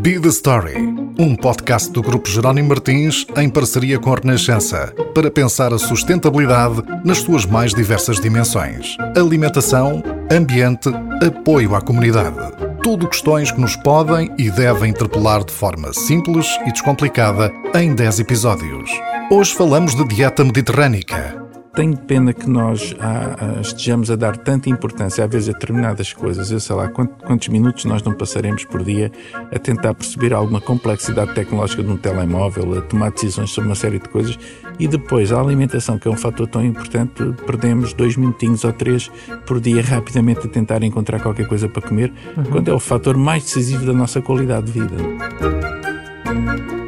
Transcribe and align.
Be 0.00 0.18
the 0.18 0.28
Story, 0.28 0.78
um 1.18 1.36
podcast 1.36 1.90
do 1.90 2.00
Grupo 2.00 2.26
Jerónimo 2.26 2.70
Martins 2.70 3.26
em 3.36 3.50
parceria 3.50 3.98
com 3.98 4.12
a 4.12 4.16
Renascença, 4.16 4.94
para 5.14 5.30
pensar 5.30 5.74
a 5.74 5.78
sustentabilidade 5.78 6.82
nas 7.04 7.18
suas 7.18 7.44
mais 7.44 7.74
diversas 7.74 8.18
dimensões: 8.18 8.96
alimentação, 9.14 10.02
ambiente, 10.30 10.88
apoio 11.22 11.74
à 11.74 11.82
comunidade. 11.82 12.38
Tudo 12.82 13.06
questões 13.06 13.50
que 13.50 13.60
nos 13.60 13.76
podem 13.76 14.30
e 14.38 14.50
devem 14.50 14.90
interpelar 14.90 15.44
de 15.44 15.52
forma 15.52 15.92
simples 15.92 16.46
e 16.66 16.72
descomplicada 16.72 17.52
em 17.74 17.94
10 17.94 18.20
episódios. 18.20 18.90
Hoje 19.30 19.54
falamos 19.54 19.94
de 19.94 20.08
dieta 20.08 20.42
mediterrânica 20.42 21.41
tenho 21.74 21.96
pena 21.96 22.32
que 22.32 22.48
nós 22.48 22.94
ah, 23.00 23.60
estejamos 23.60 24.10
a 24.10 24.16
dar 24.16 24.36
tanta 24.36 24.68
importância, 24.68 25.24
às 25.24 25.30
vezes, 25.30 25.48
a 25.48 25.52
determinadas 25.52 26.12
coisas. 26.12 26.50
Eu 26.50 26.60
sei 26.60 26.76
lá 26.76 26.88
quantos 26.88 27.48
minutos 27.48 27.84
nós 27.84 28.02
não 28.02 28.12
passaremos 28.12 28.64
por 28.64 28.84
dia 28.84 29.10
a 29.50 29.58
tentar 29.58 29.94
perceber 29.94 30.34
alguma 30.34 30.60
complexidade 30.60 31.34
tecnológica 31.34 31.82
de 31.82 31.90
um 31.90 31.96
telemóvel, 31.96 32.78
a 32.78 32.82
tomar 32.82 33.10
decisões 33.10 33.50
sobre 33.50 33.68
uma 33.68 33.76
série 33.76 33.98
de 33.98 34.08
coisas 34.08 34.38
e 34.78 34.86
depois 34.86 35.32
a 35.32 35.40
alimentação, 35.40 35.98
que 35.98 36.08
é 36.08 36.10
um 36.10 36.16
fator 36.16 36.46
tão 36.46 36.64
importante, 36.64 37.22
perdemos 37.46 37.92
dois 37.92 38.16
minutinhos 38.16 38.64
ou 38.64 38.72
três 38.72 39.10
por 39.46 39.60
dia 39.60 39.82
rapidamente 39.82 40.46
a 40.46 40.50
tentar 40.50 40.82
encontrar 40.82 41.20
qualquer 41.20 41.46
coisa 41.46 41.68
para 41.68 41.82
comer, 41.82 42.12
uhum. 42.36 42.44
quando 42.44 42.68
é 42.68 42.72
o 42.72 42.80
fator 42.80 43.16
mais 43.16 43.44
decisivo 43.44 43.86
da 43.86 43.92
nossa 43.92 44.20
qualidade 44.20 44.66
de 44.66 44.72
vida. 44.72 46.81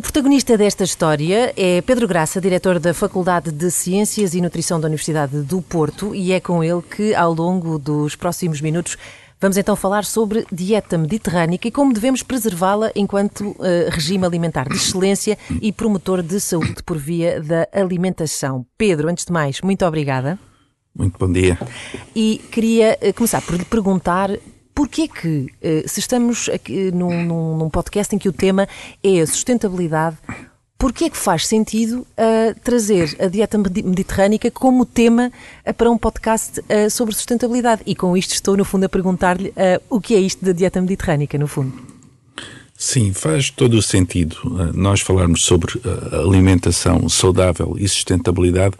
O 0.00 0.02
protagonista 0.02 0.56
desta 0.56 0.82
história 0.82 1.52
é 1.54 1.82
Pedro 1.82 2.08
Graça, 2.08 2.40
diretor 2.40 2.78
da 2.78 2.94
Faculdade 2.94 3.52
de 3.52 3.70
Ciências 3.70 4.32
e 4.32 4.40
Nutrição 4.40 4.80
da 4.80 4.86
Universidade 4.86 5.42
do 5.42 5.60
Porto, 5.60 6.14
e 6.14 6.32
é 6.32 6.40
com 6.40 6.64
ele 6.64 6.80
que, 6.80 7.14
ao 7.14 7.34
longo 7.34 7.78
dos 7.78 8.16
próximos 8.16 8.62
minutos, 8.62 8.96
vamos 9.38 9.58
então 9.58 9.76
falar 9.76 10.06
sobre 10.06 10.46
dieta 10.50 10.96
mediterrânica 10.96 11.68
e 11.68 11.70
como 11.70 11.92
devemos 11.92 12.22
preservá-la 12.22 12.90
enquanto 12.96 13.50
uh, 13.50 13.56
regime 13.90 14.24
alimentar 14.24 14.70
de 14.70 14.76
excelência 14.76 15.36
e 15.60 15.70
promotor 15.70 16.22
de 16.22 16.40
saúde 16.40 16.82
por 16.82 16.96
via 16.96 17.38
da 17.38 17.68
alimentação. 17.70 18.64
Pedro, 18.78 19.06
antes 19.06 19.26
de 19.26 19.32
mais, 19.32 19.60
muito 19.60 19.84
obrigada. 19.84 20.38
Muito 20.96 21.18
bom 21.18 21.30
dia. 21.30 21.58
E 22.16 22.40
queria 22.50 22.98
uh, 23.02 23.12
começar 23.12 23.42
por 23.42 23.54
lhe 23.54 23.66
perguntar 23.66 24.30
Porquê 24.74 25.08
que, 25.08 25.48
eh, 25.60 25.84
se 25.86 26.00
estamos 26.00 26.48
aqui 26.48 26.90
num, 26.90 27.24
num, 27.24 27.56
num, 27.56 27.70
podcast 27.70 28.14
em 28.14 28.18
que 28.18 28.28
o 28.28 28.32
tema 28.32 28.68
é 29.02 29.20
a 29.20 29.26
sustentabilidade, 29.26 30.16
porquê 30.80 31.04
é 31.04 31.10
que 31.10 31.16
faz 31.18 31.46
sentido 31.46 32.00
uh, 32.00 32.58
trazer 32.64 33.14
a 33.20 33.26
dieta 33.26 33.58
mediterrânica 33.58 34.50
como 34.50 34.86
tema 34.86 35.30
uh, 35.66 35.74
para 35.74 35.90
um 35.90 35.98
podcast 35.98 36.60
uh, 36.60 36.90
sobre 36.90 37.14
sustentabilidade? 37.14 37.82
E 37.84 37.94
com 37.94 38.16
isto 38.16 38.32
estou, 38.32 38.56
no 38.56 38.64
fundo, 38.64 38.84
a 38.84 38.88
perguntar-lhe 38.88 39.52
o 39.90 40.00
que 40.00 40.14
é 40.14 40.18
isto 40.18 40.42
da 40.42 40.52
dieta 40.52 40.80
mediterrânica, 40.80 41.36
no 41.36 41.46
fundo. 41.46 41.74
Sim, 42.74 43.12
faz 43.12 43.50
todo 43.50 43.74
o 43.74 43.82
sentido 43.82 44.36
nós 44.74 45.02
falarmos 45.02 45.42
sobre 45.42 45.78
alimentação 46.12 47.06
saudável 47.10 47.76
e 47.78 47.86
sustentabilidade 47.86 48.74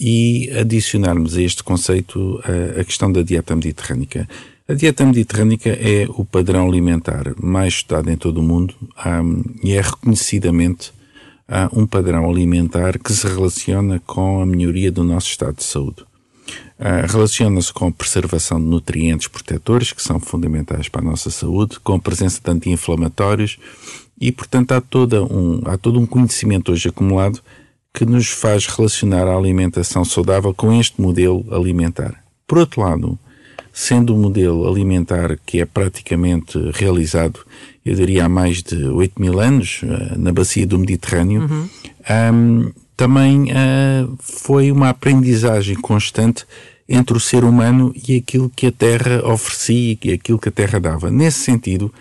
e 0.00 0.50
adicionarmos 0.58 1.36
a 1.36 1.42
este 1.42 1.62
conceito 1.62 2.40
a 2.80 2.82
questão 2.82 3.12
da 3.12 3.20
dieta 3.20 3.54
mediterrânica. 3.54 4.26
A 4.68 4.74
dieta 4.74 5.06
mediterrânica 5.06 5.68
é 5.68 6.08
o 6.08 6.24
padrão 6.24 6.66
alimentar 6.66 7.32
mais 7.40 7.74
estudado 7.74 8.10
em 8.10 8.16
todo 8.16 8.38
o 8.38 8.42
mundo 8.42 8.74
um, 9.06 9.44
e 9.62 9.74
é 9.74 9.80
reconhecidamente 9.80 10.92
uh, 11.48 11.80
um 11.80 11.86
padrão 11.86 12.28
alimentar 12.28 12.98
que 12.98 13.12
se 13.12 13.28
relaciona 13.28 14.02
com 14.04 14.42
a 14.42 14.46
melhoria 14.46 14.90
do 14.90 15.04
nosso 15.04 15.28
estado 15.28 15.58
de 15.58 15.62
saúde. 15.62 16.02
Uh, 16.80 17.06
Relaciona-se 17.08 17.72
com 17.72 17.86
a 17.86 17.92
preservação 17.92 18.58
de 18.58 18.66
nutrientes 18.66 19.28
protetores, 19.28 19.92
que 19.92 20.02
são 20.02 20.18
fundamentais 20.18 20.88
para 20.88 21.00
a 21.00 21.04
nossa 21.04 21.30
saúde, 21.30 21.78
com 21.78 21.94
a 21.94 22.00
presença 22.00 22.40
de 22.42 22.50
anti-inflamatórios 22.50 23.58
e, 24.20 24.32
portanto, 24.32 24.72
há, 24.72 24.80
toda 24.80 25.22
um, 25.22 25.62
há 25.64 25.78
todo 25.78 26.00
um 26.00 26.06
conhecimento 26.06 26.72
hoje 26.72 26.88
acumulado 26.88 27.40
que 27.94 28.04
nos 28.04 28.30
faz 28.30 28.66
relacionar 28.66 29.28
a 29.28 29.36
alimentação 29.36 30.04
saudável 30.04 30.52
com 30.52 30.72
este 30.72 31.00
modelo 31.00 31.46
alimentar. 31.52 32.20
Por 32.48 32.58
outro 32.58 32.80
lado, 32.80 33.16
sendo 33.78 34.14
um 34.14 34.18
modelo 34.18 34.66
alimentar 34.66 35.38
que 35.44 35.60
é 35.60 35.66
praticamente 35.66 36.58
realizado, 36.72 37.40
eu 37.84 37.94
diria, 37.94 38.24
há 38.24 38.28
mais 38.28 38.62
de 38.62 38.86
8 38.86 39.20
mil 39.20 39.38
anos, 39.38 39.82
uh, 39.82 40.18
na 40.18 40.32
bacia 40.32 40.66
do 40.66 40.78
Mediterrâneo, 40.78 41.42
uhum. 41.42 41.68
um, 42.32 42.72
também 42.96 43.52
uh, 43.52 44.16
foi 44.18 44.72
uma 44.72 44.88
aprendizagem 44.88 45.76
constante 45.76 46.46
entre 46.88 47.18
o 47.18 47.20
ser 47.20 47.44
humano 47.44 47.92
e 48.08 48.16
aquilo 48.16 48.48
que 48.48 48.68
a 48.68 48.72
Terra 48.72 49.22
oferecia 49.30 49.98
e 50.02 50.10
aquilo 50.10 50.38
que 50.38 50.48
a 50.48 50.52
Terra 50.52 50.80
dava. 50.80 51.10
Nesse 51.10 51.40
sentido, 51.40 51.92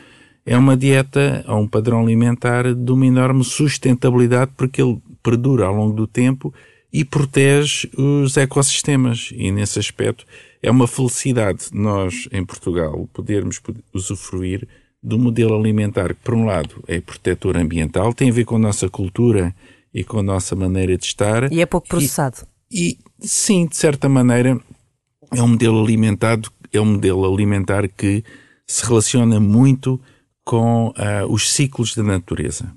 é 0.45 0.57
uma 0.57 0.77
dieta 0.77 1.43
ou 1.45 1.59
um 1.59 1.67
padrão 1.67 2.01
alimentar 2.01 2.73
de 2.73 2.91
uma 2.91 3.05
enorme 3.05 3.43
sustentabilidade 3.43 4.51
porque 4.55 4.81
ele 4.81 4.97
perdura 5.21 5.65
ao 5.65 5.75
longo 5.75 5.93
do 5.93 6.07
tempo 6.07 6.53
e 6.95 7.03
protege 7.03 7.89
os 7.97 8.37
ecossistemas. 8.37 9.29
E 9.35 9.51
nesse 9.51 9.77
aspecto 9.77 10.25
é 10.63 10.71
uma 10.71 10.87
felicidade 10.87 11.65
nós, 11.73 12.29
em 12.31 12.45
Portugal, 12.45 13.05
podermos 13.11 13.61
usufruir 13.93 14.65
do 15.03 15.19
modelo 15.19 15.59
alimentar 15.59 16.13
que, 16.13 16.21
por 16.23 16.33
um 16.33 16.45
lado, 16.45 16.81
é 16.87 17.01
protetor 17.01 17.57
ambiental, 17.57 18.13
tem 18.13 18.29
a 18.29 18.33
ver 18.33 18.45
com 18.45 18.55
a 18.55 18.59
nossa 18.59 18.87
cultura 18.87 19.53
e 19.93 20.05
com 20.05 20.19
a 20.19 20.23
nossa 20.23 20.55
maneira 20.55 20.97
de 20.97 21.03
estar. 21.03 21.51
E 21.51 21.59
é 21.59 21.65
pouco 21.65 21.89
processado. 21.89 22.47
E, 22.71 22.97
e 23.21 23.27
sim, 23.27 23.67
de 23.67 23.75
certa 23.75 24.07
maneira, 24.07 24.57
é 25.33 25.43
um 25.43 25.49
modelo 25.49 25.83
alimentado, 25.83 26.49
é 26.71 26.79
um 26.79 26.93
modelo 26.93 27.25
alimentar 27.25 27.89
que 27.89 28.23
se 28.65 28.85
relaciona 28.85 29.37
muito 29.37 29.99
com 30.45 30.87
uh, 30.91 31.29
os 31.29 31.51
ciclos 31.51 31.93
da 31.93 32.03
natureza. 32.03 32.73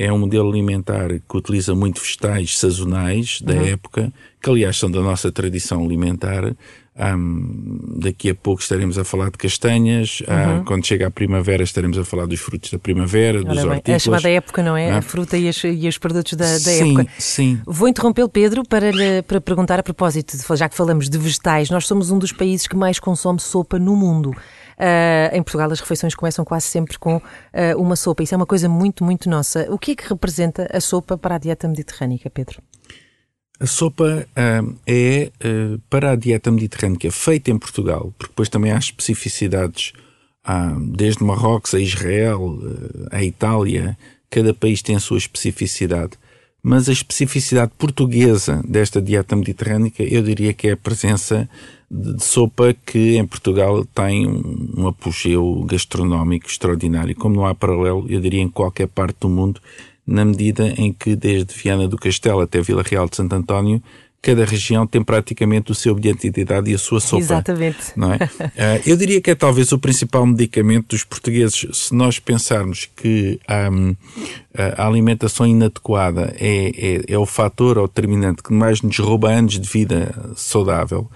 É 0.00 0.12
um 0.12 0.18
modelo 0.18 0.48
alimentar 0.48 1.08
que 1.08 1.36
utiliza 1.36 1.74
muito 1.74 2.00
vegetais 2.00 2.56
sazonais 2.56 3.40
da 3.42 3.54
uhum. 3.54 3.66
época, 3.66 4.12
que 4.40 4.48
aliás 4.48 4.76
são 4.76 4.88
da 4.88 5.00
nossa 5.00 5.32
tradição 5.32 5.84
alimentar, 5.84 6.54
um, 6.98 7.98
daqui 8.00 8.30
a 8.30 8.34
pouco 8.34 8.60
estaremos 8.60 8.98
a 8.98 9.04
falar 9.04 9.30
de 9.30 9.38
castanhas. 9.38 10.22
Ah, 10.26 10.34
uhum. 10.34 10.60
Uh, 10.60 10.64
quando 10.64 10.86
chega 10.86 11.06
a 11.06 11.10
primavera, 11.10 11.62
estaremos 11.62 11.96
a 11.98 12.04
falar 12.04 12.26
dos 12.26 12.40
frutos 12.40 12.70
da 12.70 12.78
primavera, 12.78 13.42
dos 13.42 13.56
bem, 13.56 13.66
hortícolas. 13.66 13.88
É 13.88 13.94
a 13.94 13.98
chamada 13.98 14.30
época, 14.30 14.62
não 14.62 14.76
é? 14.76 14.90
A 14.92 15.02
fruta 15.02 15.36
e, 15.36 15.48
as, 15.48 15.62
e 15.64 15.86
os 15.86 15.98
produtos 15.98 16.34
da, 16.34 16.44
da 16.44 16.58
sim, 16.58 16.96
época. 16.96 17.12
Sim. 17.18 17.60
Vou 17.64 17.88
interromper 17.88 18.28
Pedro 18.28 18.64
para, 18.64 18.90
lhe, 18.90 19.22
para 19.22 19.40
perguntar 19.40 19.78
a 19.78 19.82
propósito, 19.82 20.36
já 20.56 20.68
que 20.68 20.76
falamos 20.76 21.08
de 21.08 21.18
vegetais, 21.18 21.70
nós 21.70 21.86
somos 21.86 22.10
um 22.10 22.18
dos 22.18 22.32
países 22.32 22.66
que 22.66 22.76
mais 22.76 22.98
consome 22.98 23.40
sopa 23.40 23.78
no 23.78 23.94
mundo. 23.94 24.32
Uh, 24.78 25.34
em 25.34 25.42
Portugal 25.42 25.68
as 25.72 25.80
refeições 25.80 26.14
começam 26.14 26.44
quase 26.44 26.66
sempre 26.66 26.98
com 26.98 27.16
uh, 27.16 27.22
uma 27.76 27.96
sopa. 27.96 28.22
Isso 28.22 28.34
é 28.34 28.36
uma 28.36 28.46
coisa 28.46 28.68
muito, 28.68 29.02
muito 29.02 29.28
nossa. 29.28 29.66
O 29.70 29.78
que 29.78 29.90
é 29.90 29.94
que 29.96 30.08
representa 30.08 30.68
a 30.72 30.80
sopa 30.80 31.18
para 31.18 31.34
a 31.34 31.38
dieta 31.38 31.66
mediterrânica, 31.66 32.30
Pedro? 32.30 32.62
A 33.58 33.66
sopa 33.66 34.24
uh, 34.24 34.76
é 34.86 35.32
para 35.90 36.12
a 36.12 36.16
dieta 36.16 36.48
mediterrânica 36.52 37.10
feita 37.10 37.50
em 37.50 37.58
Portugal, 37.58 38.14
porque 38.16 38.30
depois 38.30 38.48
também 38.48 38.70
há 38.70 38.78
especificidades, 38.78 39.92
desde 40.92 41.24
Marrocos 41.24 41.74
a 41.74 41.80
Israel, 41.80 42.56
a 43.10 43.22
Itália, 43.22 43.98
cada 44.30 44.54
país 44.54 44.80
tem 44.80 44.94
a 44.94 45.00
sua 45.00 45.18
especificidade. 45.18 46.12
Mas 46.62 46.88
a 46.88 46.92
especificidade 46.92 47.72
portuguesa 47.78 48.62
desta 48.66 49.00
dieta 49.00 49.36
mediterrânica, 49.36 50.02
eu 50.02 50.22
diria 50.22 50.52
que 50.52 50.68
é 50.68 50.72
a 50.72 50.76
presença 50.76 51.48
de, 51.90 52.22
sopa 52.22 52.74
que 52.84 53.16
em 53.16 53.26
Portugal 53.26 53.84
tem 53.86 54.26
um, 54.26 54.74
um 54.76 54.88
apogeu 54.88 55.64
gastronómico 55.64 56.46
extraordinário. 56.46 57.14
Como 57.14 57.36
não 57.36 57.46
há 57.46 57.54
paralelo, 57.54 58.06
eu 58.08 58.20
diria, 58.20 58.42
em 58.42 58.48
qualquer 58.48 58.88
parte 58.88 59.20
do 59.20 59.28
mundo 59.28 59.60
na 60.08 60.24
medida 60.24 60.68
em 60.78 60.90
que 60.90 61.14
desde 61.14 61.54
Viana 61.54 61.86
do 61.86 61.98
Castelo 61.98 62.40
até 62.40 62.62
Vila 62.62 62.82
Real 62.82 63.06
de 63.06 63.14
Santo 63.14 63.34
António 63.34 63.82
cada 64.20 64.44
região 64.44 64.86
tem 64.86 65.02
praticamente 65.02 65.70
o 65.70 65.74
seu 65.74 65.92
objeto 65.92 66.20
de 66.20 66.28
identidade 66.28 66.70
e 66.70 66.74
a 66.74 66.78
sua 66.78 67.00
sopa. 67.00 67.22
Exatamente. 67.22 67.78
Não 67.96 68.12
é? 68.12 68.16
uh, 68.16 68.82
eu 68.86 68.96
diria 68.96 69.20
que 69.20 69.30
é 69.30 69.34
talvez 69.34 69.70
o 69.72 69.78
principal 69.78 70.26
medicamento 70.26 70.88
dos 70.88 71.04
portugueses. 71.04 71.66
Se 71.72 71.94
nós 71.94 72.18
pensarmos 72.18 72.88
que 72.96 73.40
um, 73.72 73.94
a 74.76 74.86
alimentação 74.86 75.46
inadequada 75.46 76.34
é, 76.38 76.70
é, 76.76 77.02
é 77.08 77.18
o 77.18 77.26
fator 77.26 77.78
ou 77.78 77.86
determinante 77.86 78.42
que 78.42 78.52
mais 78.52 78.82
nos 78.82 78.98
rouba 78.98 79.30
anos 79.30 79.58
de 79.58 79.68
vida 79.68 80.32
saudável, 80.36 81.08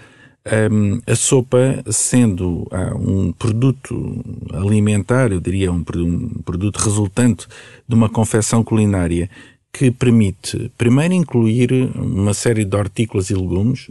um, 0.71 1.01
a 1.07 1.15
sopa, 1.15 1.85
sendo 1.91 2.67
um 2.97 3.33
produto 3.33 4.25
alimentar, 4.53 5.31
eu 5.31 5.41
diria 5.41 5.71
um, 5.71 5.85
um, 5.95 6.43
produto 6.45 6.79
resultante 6.79 7.47
de 7.87 7.95
uma 7.95 8.09
confecção 8.09 8.65
culinária 8.65 9.31
que 9.73 9.91
permite, 9.91 10.71
primeiro, 10.77 11.15
incluir 11.15 11.73
uma 11.95 12.35
série 12.35 12.65
de 12.65 12.77
hortícolas 12.77 13.31
e 13.31 13.35
legumes, 13.35 13.89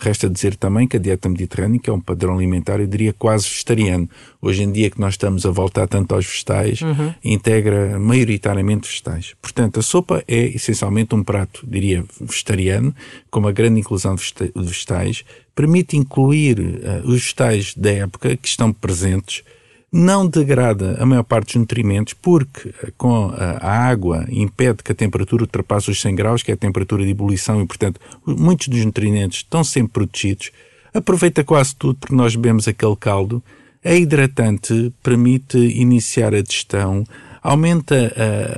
Resta 0.00 0.30
dizer 0.30 0.56
também 0.56 0.88
que 0.88 0.96
a 0.96 1.00
dieta 1.00 1.28
mediterrânica 1.28 1.90
é 1.90 1.94
um 1.94 2.00
padrão 2.00 2.34
alimentar, 2.34 2.80
eu 2.80 2.86
diria, 2.86 3.12
quase 3.12 3.46
vegetariano. 3.46 4.08
Hoje 4.40 4.62
em 4.62 4.72
dia 4.72 4.90
que 4.90 4.98
nós 4.98 5.12
estamos 5.12 5.44
a 5.44 5.50
voltar 5.50 5.86
tanto 5.86 6.14
aos 6.14 6.24
vegetais, 6.24 6.80
uhum. 6.80 7.12
integra 7.22 7.98
maioritariamente 7.98 8.88
vegetais. 8.88 9.34
Portanto, 9.42 9.78
a 9.78 9.82
sopa 9.82 10.24
é 10.26 10.46
essencialmente 10.46 11.14
um 11.14 11.22
prato, 11.22 11.66
diria, 11.68 12.02
vegetariano, 12.18 12.94
com 13.30 13.40
uma 13.40 13.52
grande 13.52 13.80
inclusão 13.80 14.14
de 14.14 14.24
vegetais, 14.56 15.22
permite 15.54 15.98
incluir 15.98 16.58
uh, 16.58 17.06
os 17.06 17.20
vegetais 17.20 17.74
da 17.74 17.90
época 17.90 18.34
que 18.38 18.48
estão 18.48 18.72
presentes, 18.72 19.44
não 19.92 20.26
degrada 20.26 20.96
a 21.00 21.06
maior 21.06 21.24
parte 21.24 21.46
dos 21.46 21.56
nutrimentos, 21.56 22.14
porque 22.14 22.68
eh, 22.68 22.92
com 22.96 23.32
a, 23.36 23.58
a, 23.60 23.88
água 23.88 24.24
impede 24.30 24.84
que 24.84 24.92
a 24.92 24.94
temperatura 24.94 25.42
ultrapasse 25.42 25.90
os 25.90 26.00
100 26.00 26.14
graus, 26.14 26.42
que 26.42 26.50
é 26.50 26.54
a 26.54 26.56
temperatura 26.56 27.04
de 27.04 27.10
ebulição, 27.10 27.60
e 27.60 27.66
portanto 27.66 28.00
muitos 28.24 28.68
dos 28.68 28.84
nutrientes 28.84 29.38
estão 29.38 29.64
sempre 29.64 29.92
protegidos. 29.92 30.52
Aproveita 30.94 31.42
quase 31.42 31.74
tudo 31.74 31.96
porque 31.98 32.14
nós 32.14 32.34
bebemos 32.36 32.68
aquele 32.68 32.96
caldo. 32.96 33.42
É 33.82 33.96
hidratante, 33.96 34.92
permite 35.02 35.56
iniciar 35.56 36.34
a 36.34 36.42
digestão, 36.42 37.04
aumenta 37.42 38.12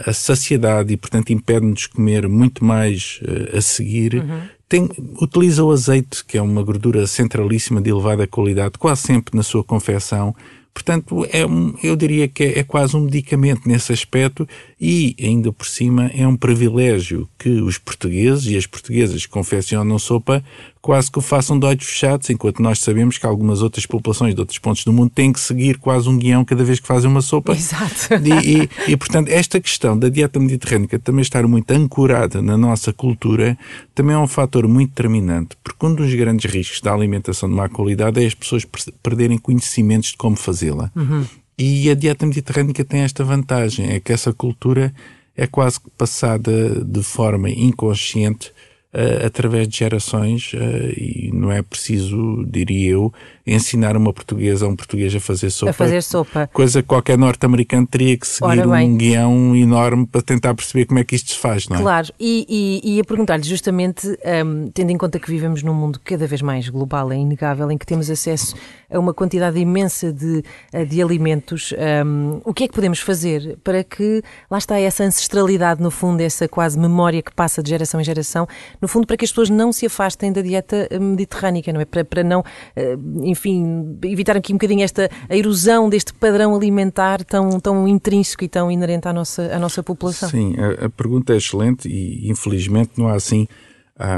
a, 0.06 0.11
a 0.11 0.12
saciedade 0.12 0.93
e, 0.93 0.96
portanto, 0.96 1.31
impede-nos 1.31 1.87
comer 1.87 2.29
muito 2.29 2.64
mais 2.64 3.20
uh, 3.23 3.56
a 3.56 3.61
seguir. 3.61 4.14
Uhum. 4.14 4.40
Tem, 4.69 4.88
utiliza 5.20 5.62
o 5.62 5.70
azeite, 5.70 6.25
que 6.25 6.37
é 6.37 6.43
uma 6.43 6.62
gordura 6.62 7.06
centralíssima 7.06 7.81
de 7.81 7.90
elevada 7.90 8.26
qualidade, 8.26 8.79
quase 8.79 9.02
sempre 9.02 9.37
na 9.37 9.43
sua 9.43 9.62
confecção. 9.62 10.34
Portanto, 10.75 11.27
é 11.31 11.45
um, 11.45 11.75
eu 11.83 11.95
diria 11.95 12.27
que 12.27 12.43
é, 12.43 12.59
é, 12.61 12.65
quase 12.65 12.97
um 12.97 13.01
medicamento 13.01 13.69
nesse 13.69 13.93
aspecto 13.93 14.49
e, 14.84 15.14
ainda 15.23 15.52
por 15.52 15.64
cima, 15.64 16.11
é 16.12 16.26
um 16.26 16.37
privilégio 16.37 17.29
que 17.38 17.49
os 17.49 17.79
portugueses 17.79 18.46
e 18.46 18.56
as 18.56 18.67
portuguesas 18.67 19.25
que 19.25 19.31
confeccionam 19.31 19.96
sopa 19.96 20.43
quase 20.81 21.08
que 21.08 21.20
o 21.20 21.23
façam 21.23 21.56
de 21.56 21.64
olhos 21.64 21.84
fechados, 21.84 22.29
enquanto 22.29 22.61
nós 22.61 22.81
sabemos 22.81 23.17
que 23.17 23.25
algumas 23.25 23.62
outras 23.62 23.87
populações 23.87 24.34
de 24.34 24.40
outros 24.40 24.58
pontos 24.58 24.84
do 24.84 24.93
mundo 24.93 25.12
têm 25.14 25.32
que 25.32 25.38
seguir 25.38 25.79
quase 25.79 26.08
um 26.08 26.19
guião 26.19 26.44
cada 26.44 26.64
vez 26.64 26.81
que 26.81 26.87
fazem 26.88 27.08
uma 27.08 27.23
sopa. 27.23 27.52
Exato. 27.52 28.08
E, 28.25 28.64
e, 28.64 28.90
e 28.90 28.96
portanto, 28.96 29.29
esta 29.29 29.61
questão 29.61 29.96
da 29.96 30.08
dieta 30.08 30.40
mediterrânica 30.40 30.99
também 30.99 31.23
estar 31.23 31.46
muito 31.46 31.70
ancorada 31.70 32.43
na 32.43 32.56
nossa 32.56 32.93
cultura 32.93 33.56
também 33.94 34.17
é 34.17 34.19
um 34.19 34.26
fator 34.26 34.67
muito 34.67 34.88
determinante, 34.88 35.56
porque 35.62 35.87
um 35.87 35.94
dos 35.94 36.12
grandes 36.12 36.50
riscos 36.50 36.81
da 36.81 36.93
alimentação 36.93 37.49
de 37.49 37.55
má 37.55 37.69
qualidade 37.69 38.20
é 38.20 38.26
as 38.26 38.34
pessoas 38.34 38.67
perderem 39.00 39.38
conhecimentos 39.38 40.11
de 40.11 40.17
como 40.17 40.34
fazê-la. 40.34 40.90
Uhum. 40.96 41.25
E 41.64 41.88
a 41.88 41.94
dieta 41.94 42.26
mediterrânica 42.26 42.85
tem 42.85 43.03
esta 43.03 43.23
vantagem, 43.23 43.93
é 43.93 44.00
que 44.00 44.12
essa 44.12 44.32
cultura 44.32 44.93
é 45.37 45.47
quase 45.47 45.79
passada 45.97 46.85
de 46.85 47.05
forma 47.05 47.49
inconsciente 47.49 48.50
uh, 48.93 49.25
através 49.25 49.69
de 49.69 49.79
gerações 49.79 50.55
uh, 50.55 50.59
e 50.97 51.31
não 51.32 51.53
é 51.53 51.62
preciso, 51.62 52.44
diria 52.49 52.91
eu, 52.91 53.14
ensinar 53.47 53.97
uma 53.97 54.12
portuguesa 54.12 54.67
a 54.67 54.69
um 54.69 54.77
português 54.77 55.15
a 55.15 55.21
fazer 55.21 55.50
sopa. 55.50 55.71
A 55.71 55.75
fazer 55.75 56.03
sopa. 56.03 56.50
Coisa 56.53 56.83
que 56.83 56.89
qualquer 56.89 57.19
norte-americano 57.19 57.87
teria 57.87 58.17
que 58.17 58.27
seguir 58.27 58.67
um 58.67 58.97
guião 58.97 59.56
enorme 59.56 60.06
para 60.06 60.23
tentar 60.23 60.55
perceber 60.55 60.87
como 60.87 61.00
é 61.00 61.05
que 61.05 61.17
isto 61.17 61.33
se 61.33 61.39
faz, 61.39 61.69
não 61.69 61.77
é? 61.77 61.81
Claro, 61.81 62.09
e, 62.19 62.81
e, 62.83 62.97
e 62.97 63.00
a 63.00 63.05
perguntar-lhe 63.05 63.43
justamente, 63.43 64.06
um, 64.44 64.71
tendo 64.71 64.91
em 64.91 64.97
conta 64.97 65.19
que 65.19 65.31
vivemos 65.31 65.62
num 65.62 65.75
mundo 65.75 66.00
cada 66.05 66.27
vez 66.27 66.43
mais 66.43 66.69
global, 66.69 67.12
é 67.12 67.17
inegável, 67.17 67.71
em 67.71 67.79
que 67.79 67.87
temos 67.87 68.09
acesso 68.11 68.55
a 68.91 68.99
uma 68.99 69.15
quantidade 69.15 69.59
imensa 69.59 70.12
de, 70.12 70.43
eh, 70.73 70.85
de 70.85 71.03
alimentos, 71.03 71.73
um, 72.05 72.41
o 72.44 72.53
que 72.53 72.65
é 72.65 72.69
que 72.69 72.75
podemos 72.75 73.00
fazer 73.00 73.59
para 73.65 73.83
que, 73.83 74.23
lá 74.50 74.59
está 74.59 74.79
essa 74.79 75.03
ancestralidade, 75.03 75.83
no 75.83 75.91
fundo, 75.91 76.21
essa 76.21 76.47
quase 76.47 76.79
memória 76.79 77.23
que 77.23 77.33
passa 77.33 77.62
de 77.62 77.71
geração 77.71 78.00
em 78.00 78.05
geração, 78.05 78.47
no 78.81 78.87
fundo, 78.87 79.06
para 79.06 79.17
que 79.17 79.25
as 79.25 79.31
pessoas 79.31 79.49
não 79.50 79.73
se 79.73 79.87
afastem 79.87 80.33
da 80.33 80.43
dieta 80.43 80.89
mediterrânica, 81.00 81.73
não 81.73 81.81
é? 81.81 81.85
Para, 81.85 82.05
para 82.05 82.23
não, 82.23 82.41
uh, 82.41 83.27
enfim, 83.32 83.99
evitar 84.05 84.37
aqui 84.37 84.52
um 84.52 84.56
bocadinho 84.56 84.82
esta 84.82 85.11
a 85.29 85.37
erosão 85.37 85.88
deste 85.88 86.12
padrão 86.14 86.55
alimentar 86.55 87.25
tão, 87.25 87.58
tão 87.58 87.88
intrínseco 87.88 88.44
e 88.44 88.49
tão 88.49 88.70
inerente 88.70 89.08
à 89.08 89.12
nossa, 89.12 89.43
à 89.55 89.58
nossa 89.58 89.82
população. 89.82 90.29
Sim, 90.29 90.55
a, 90.56 90.87
a 90.87 90.90
pergunta 90.90 91.32
é 91.32 91.37
excelente 91.37 91.88
e 91.88 92.31
infelizmente 92.31 92.93
não 92.96 93.08
há 93.08 93.14
assim 93.14 93.49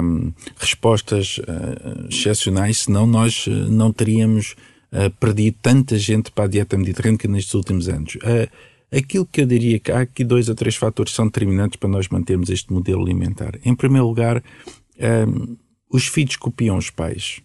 um, 0.03 0.33
respostas 0.57 1.39
uh, 1.39 2.09
excepcionais, 2.09 2.81
senão 2.81 3.07
nós 3.07 3.47
uh, 3.47 3.51
não 3.51 3.93
teríamos 3.93 4.55
uh, 4.93 5.11
perdido 5.19 5.57
tanta 5.61 5.97
gente 5.99 6.31
para 6.31 6.45
a 6.45 6.49
dieta 6.49 6.77
mediterrânea 6.77 7.19
nestes 7.29 7.55
últimos 7.55 7.89
anos. 7.89 8.17
aquilo 8.93 9.27
que 9.27 9.41
eu 9.41 9.47
diria 9.47 9.79
que 9.79 9.91
há 9.91 10.01
aqui 10.01 10.25
dois 10.25 10.49
ou 10.49 10.55
três 10.55 10.77
fatores 10.77 11.13
que 11.13 11.17
são 11.17 11.27
determinantes 11.27 11.77
para 11.77 11.89
nós 11.89 12.09
mantermos 12.09 12.51
este 12.51 12.73
modelo 12.73 13.03
alimentar. 13.03 13.59
Em 13.65 13.75
primeiro 13.75 14.07
lugar, 14.07 14.43
um, 15.29 15.57
os 15.91 16.07
filhos 16.07 16.37
copiam 16.37 16.77
os 16.77 16.91
pais. 16.91 17.41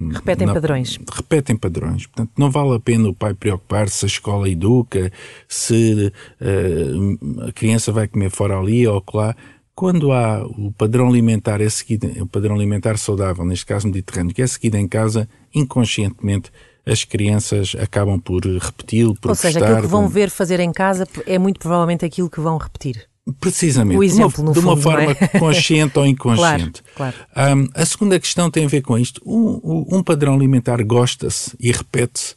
Repetem 0.00 0.46
não, 0.46 0.54
padrões. 0.54 0.98
Repetem 1.12 1.56
padrões. 1.56 2.06
Portanto, 2.06 2.30
não 2.38 2.50
vale 2.50 2.74
a 2.74 2.80
pena 2.80 3.08
o 3.08 3.14
pai 3.14 3.34
preocupar-se 3.34 3.98
se 3.98 4.04
a 4.06 4.08
escola 4.08 4.48
educa, 4.48 5.12
se 5.46 6.12
uh, 6.40 7.48
a 7.48 7.52
criança 7.52 7.92
vai 7.92 8.08
comer 8.08 8.30
fora 8.30 8.58
ali 8.58 8.86
ou 8.86 9.04
lá. 9.12 9.36
Quando 9.74 10.12
há 10.12 10.44
o 10.44 10.72
padrão 10.72 11.08
alimentar 11.08 11.60
é 11.60 11.68
seguido, 11.68 12.06
o 12.22 12.26
padrão 12.26 12.54
alimentar 12.54 12.98
saudável, 12.98 13.44
neste 13.44 13.66
caso 13.66 13.86
mediterrâneo, 13.86 14.34
que 14.34 14.42
é 14.42 14.46
seguido 14.46 14.76
em 14.76 14.88
casa, 14.88 15.28
inconscientemente 15.54 16.50
as 16.84 17.04
crianças 17.04 17.74
acabam 17.78 18.18
por 18.18 18.44
repeti-lo, 18.44 19.14
por 19.14 19.30
Ou 19.30 19.34
seja, 19.34 19.58
aquilo 19.58 19.82
que 19.82 19.86
vão 19.86 20.08
ver 20.08 20.30
fazer 20.30 20.60
em 20.60 20.72
casa 20.72 21.06
é 21.26 21.38
muito 21.38 21.60
provavelmente 21.60 22.04
aquilo 22.04 22.28
que 22.28 22.40
vão 22.40 22.56
repetir. 22.56 23.09
Precisamente. 23.38 23.98
O 23.98 24.02
exemplo, 24.02 24.42
uma, 24.42 24.52
de 24.52 24.58
uma 24.58 24.76
fundo, 24.76 24.82
forma 24.82 25.16
é? 25.20 25.38
consciente 25.38 25.98
ou 25.98 26.06
inconsciente. 26.06 26.82
Claro, 26.94 27.16
claro. 27.34 27.56
Um, 27.58 27.68
a 27.74 27.86
segunda 27.86 28.20
questão 28.20 28.50
tem 28.50 28.64
a 28.64 28.68
ver 28.68 28.82
com 28.82 28.98
isto. 28.98 29.22
Um, 29.24 29.96
um 29.96 30.02
padrão 30.02 30.34
alimentar 30.34 30.82
gosta-se 30.82 31.56
e 31.58 31.72
repete-se 31.72 32.34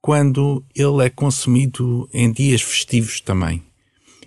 quando 0.00 0.64
ele 0.74 1.06
é 1.06 1.08
consumido 1.08 2.08
em 2.12 2.30
dias 2.30 2.60
festivos 2.60 3.20
também. 3.20 3.62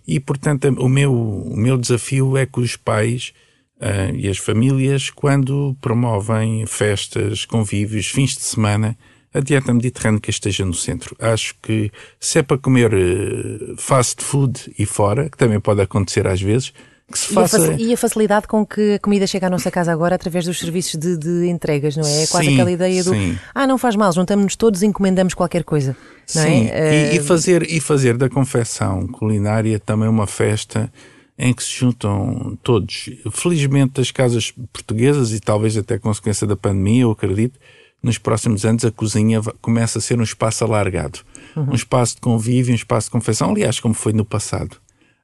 E, 0.08 0.20
portanto, 0.20 0.66
o 0.80 0.88
meu, 0.88 1.14
o 1.14 1.58
meu 1.58 1.78
desafio 1.78 2.38
é 2.38 2.46
que 2.46 2.60
os 2.60 2.76
pais 2.76 3.34
uh, 3.78 4.16
e 4.16 4.28
as 4.28 4.38
famílias, 4.38 5.10
quando 5.10 5.76
promovem 5.82 6.66
festas, 6.66 7.44
convívios, 7.46 8.08
fins 8.08 8.36
de 8.36 8.42
semana, 8.42 8.98
a 9.36 9.42
dieta 9.42 9.74
mediterrânica 9.74 10.30
esteja 10.30 10.64
no 10.64 10.74
centro. 10.74 11.14
Acho 11.20 11.56
que 11.62 11.92
se 12.20 12.40
é 12.40 12.42
para 12.42 12.58
comer 12.58 12.94
uh, 12.94 13.76
fast 13.78 14.24
food 14.24 14.74
e 14.80 14.86
fora, 14.86 15.30
que 15.30 15.38
também 15.38 15.60
pode 15.60 15.82
acontecer 15.82 16.26
às 16.26 16.42
vezes, 16.42 16.72
que 17.12 17.20
se 17.20 17.34
faça... 17.34 17.76
E 17.78 17.94
a, 17.94 17.98
facilidade 17.98 18.48
com 18.48 18.66
que 18.66 18.94
a 18.94 19.00
comida 19.00 19.28
chega 19.28 19.48
à 19.48 19.50
nossa 19.50 19.70
casa 19.70 19.92
agora 19.92 20.16
através 20.16 20.46
dos 20.46 20.58
serviços 20.58 20.96
de, 20.96 21.18
de 21.18 21.48
entregas, 21.48 21.98
não 21.98 22.08
é? 22.08 22.24
É 22.24 22.28
quase 22.28 22.48
sim, 22.48 22.54
aquela 22.54 22.72
ideia 22.72 23.04
do 23.04 23.12
sim. 23.12 23.38
ah, 23.54 23.68
não 23.68 23.78
faz 23.78 23.96
mal, 23.98 24.12
juntamos-nos 24.14 24.56
todos 24.56 24.82
e 24.82 24.86
encomendamos 24.86 25.34
qualquer 25.34 25.66
coisa. 25.66 25.98
Não 26.34 26.42
é? 26.42 26.46
sim, 26.46 26.70
é? 26.72 27.14
e, 27.14 27.18
e, 27.18 27.20
fazer, 27.20 27.70
e 27.70 27.82
fazer 27.82 28.18
da 28.18 28.30
confecção 28.30 29.06
culinária 29.08 29.78
também 29.80 30.08
uma 30.08 30.26
festa 30.26 30.90
em 31.38 31.54
que 31.54 31.62
se 31.62 31.72
juntam 31.72 32.58
todos. 32.64 33.10
Felizmente 33.32 34.00
as 34.00 34.10
casas 34.10 34.52
portuguesas, 34.72 35.34
e 35.34 35.42
talvez 35.42 35.76
até 35.76 36.00
consequência 36.00 36.48
da 36.48 36.56
pandemia, 36.56 37.04
eu 37.04 37.12
acredito, 37.12 37.60
nos 38.06 38.20
próximos 38.20 38.64
anos 38.64 38.86
a 38.86 38.92
cozinha 38.92 39.42
começa 39.60 39.98
a 39.98 40.02
ser 40.02 40.20
um 40.20 40.24
espaço 40.24 40.64
alargado. 40.64 41.20
Uhum. 41.56 41.72
Um 41.72 41.74
espaço 41.74 42.16
de 42.16 42.22
convívio, 42.22 42.72
um 42.72 42.76
espaço 42.76 43.08
de 43.08 43.12
confecção, 43.12 43.50
aliás, 43.50 43.80
como 43.80 43.96
foi 43.96 44.14
no 44.14 44.24
passado. 44.24 44.78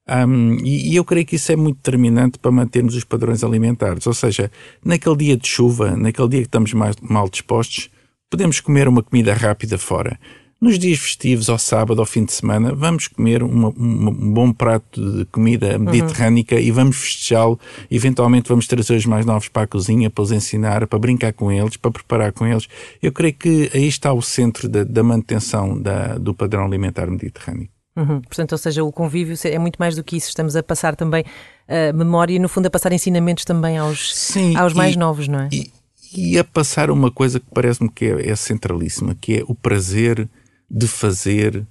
Um, 0.10 0.56
e, 0.64 0.92
e, 0.92 0.96
eu 0.96 1.06
creio 1.06 1.24
que 1.24 1.36
isso 1.36 1.52
é 1.52 1.56
muito 1.56 1.78
determinante 1.78 2.40
para 2.40 2.50
mantermos 2.50 2.96
os 2.96 3.04
padrões 3.04 3.44
alimentares. 3.44 4.08
Ou 4.08 4.16
seja, 4.16 4.52
naquele 4.84 5.16
dia 5.16 5.38
de 5.38 5.48
chuva, 5.48 5.96
naquele 5.96 6.28
dia 6.28 6.40
que 6.40 6.48
estamos 6.48 6.74
mais 6.74 6.96
mal 7.00 7.30
dispostos, 7.30 7.88
podemos 8.28 8.60
comer 8.60 8.88
uma 8.88 9.04
comida 9.04 9.32
rápida 9.32 9.78
fora. 9.78 10.20
Nos 10.62 10.78
dias 10.78 11.00
festivos, 11.00 11.50
ao 11.50 11.58
sábado, 11.58 12.00
ao 12.00 12.06
fim 12.06 12.24
de 12.24 12.32
semana, 12.32 12.72
vamos 12.72 13.08
comer 13.08 13.42
uma, 13.42 13.70
um 13.70 14.32
bom 14.32 14.54
prato 14.54 15.18
de 15.18 15.26
comida 15.26 15.80
mediterrânica 15.80 16.54
uhum. 16.54 16.62
e 16.62 16.70
vamos 16.70 16.98
festejá-lo. 16.98 17.60
Eventualmente 17.90 18.48
vamos 18.48 18.68
trazer 18.68 18.96
os 18.96 19.08
mais 19.08 19.26
novos 19.26 19.48
para 19.48 19.64
a 19.64 19.68
cozinha, 19.68 20.08
para 20.08 20.22
os 20.22 20.32
ensinar, 20.32 20.86
para 20.86 21.00
brincar 21.00 21.34
com 21.34 21.52
eles, 21.52 21.78
para 21.78 21.90
preparar 21.90 22.32
com 22.32 22.46
eles. 22.46 22.68
Eu 23.02 23.12
creio 23.12 23.34
que 23.34 23.72
aí 23.74 23.88
está 23.88 24.14
o 24.14 24.22
centro 24.22 24.70
da, 24.70 24.84
da 24.84 25.02
manutenção 25.02 25.82
da, 25.82 26.20
do 26.20 26.32
padrão 26.32 26.64
alimentar 26.64 27.10
mediterrâneo. 27.10 27.68
Uhum. 27.96 28.22
Portanto, 28.22 28.52
ou 28.52 28.58
seja, 28.60 28.84
o 28.84 28.92
convívio 28.92 29.36
é 29.44 29.58
muito 29.58 29.78
mais 29.78 29.96
do 29.96 30.04
que 30.04 30.16
isso. 30.16 30.28
Estamos 30.28 30.56
a 30.56 30.62
passar 30.62 30.96
também 30.96 31.26
a 31.68 31.92
memória 31.92 32.36
e, 32.36 32.40
no 32.40 32.48
fundo, 32.48 32.68
a 32.68 32.70
passar 32.70 32.94
ensinamentos 32.94 33.46
também 33.46 33.80
aos, 33.80 34.16
Sim, 34.16 34.56
aos 34.56 34.76
mais 34.76 34.96
novos, 34.96 35.28
não 35.28 35.40
é? 35.40 35.50
E, 35.52 35.72
e 36.16 36.38
a 36.38 36.44
passar 36.44 36.92
uma 36.92 37.10
coisa 37.10 37.40
que 37.40 37.48
parece-me 37.52 37.90
que 37.90 38.06
é, 38.06 38.30
é 38.30 38.36
centralíssima, 38.36 39.16
que 39.20 39.40
é 39.40 39.44
o 39.48 39.56
prazer 39.56 40.30
de 40.72 40.88
fazer 40.88 41.68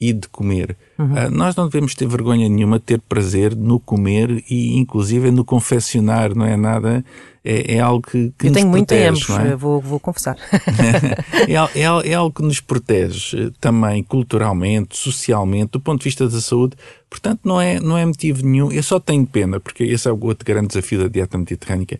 e 0.00 0.12
de 0.12 0.28
comer. 0.28 0.76
Uhum. 0.98 1.12
Uh, 1.12 1.30
nós 1.30 1.56
não 1.56 1.66
devemos 1.66 1.94
ter 1.94 2.06
vergonha 2.06 2.48
nenhuma 2.48 2.78
de 2.78 2.84
ter 2.84 3.00
prazer 3.00 3.56
no 3.56 3.78
comer 3.80 4.44
e, 4.50 4.76
inclusive, 4.76 5.30
no 5.30 5.44
confeccionar, 5.44 6.34
não 6.34 6.44
é 6.44 6.56
nada. 6.56 7.04
É, 7.42 7.76
é 7.76 7.80
algo 7.80 8.02
que, 8.02 8.32
que 8.38 8.46
Eu 8.46 8.50
nos 8.50 8.60
tenho 8.60 8.70
protege, 8.72 9.10
muito 9.10 9.26
tempo, 9.26 9.40
é? 9.40 9.56
vou, 9.56 9.80
vou 9.80 10.00
confessar. 10.00 10.36
é, 11.48 11.80
é, 11.80 12.10
é, 12.10 12.14
algo 12.14 12.34
que 12.34 12.42
nos 12.42 12.60
protege 12.60 13.50
também 13.60 14.02
culturalmente, 14.02 14.96
socialmente, 14.96 15.72
do 15.72 15.80
ponto 15.80 16.00
de 16.00 16.04
vista 16.04 16.28
da 16.28 16.40
saúde. 16.40 16.74
Portanto, 17.08 17.40
não 17.44 17.60
é, 17.60 17.78
não 17.78 17.96
é 17.96 18.04
motivo 18.04 18.44
nenhum. 18.44 18.72
Eu 18.72 18.82
só 18.82 18.98
tenho 18.98 19.26
pena, 19.26 19.60
porque 19.60 19.84
esse 19.84 20.08
é 20.08 20.12
o 20.12 20.24
outro 20.24 20.44
grande 20.44 20.68
desafio 20.68 21.02
da 21.02 21.08
dieta 21.08 21.36
mediterrânica 21.36 21.98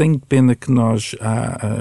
tenho 0.00 0.18
pena 0.18 0.54
que 0.54 0.70
nós 0.70 1.14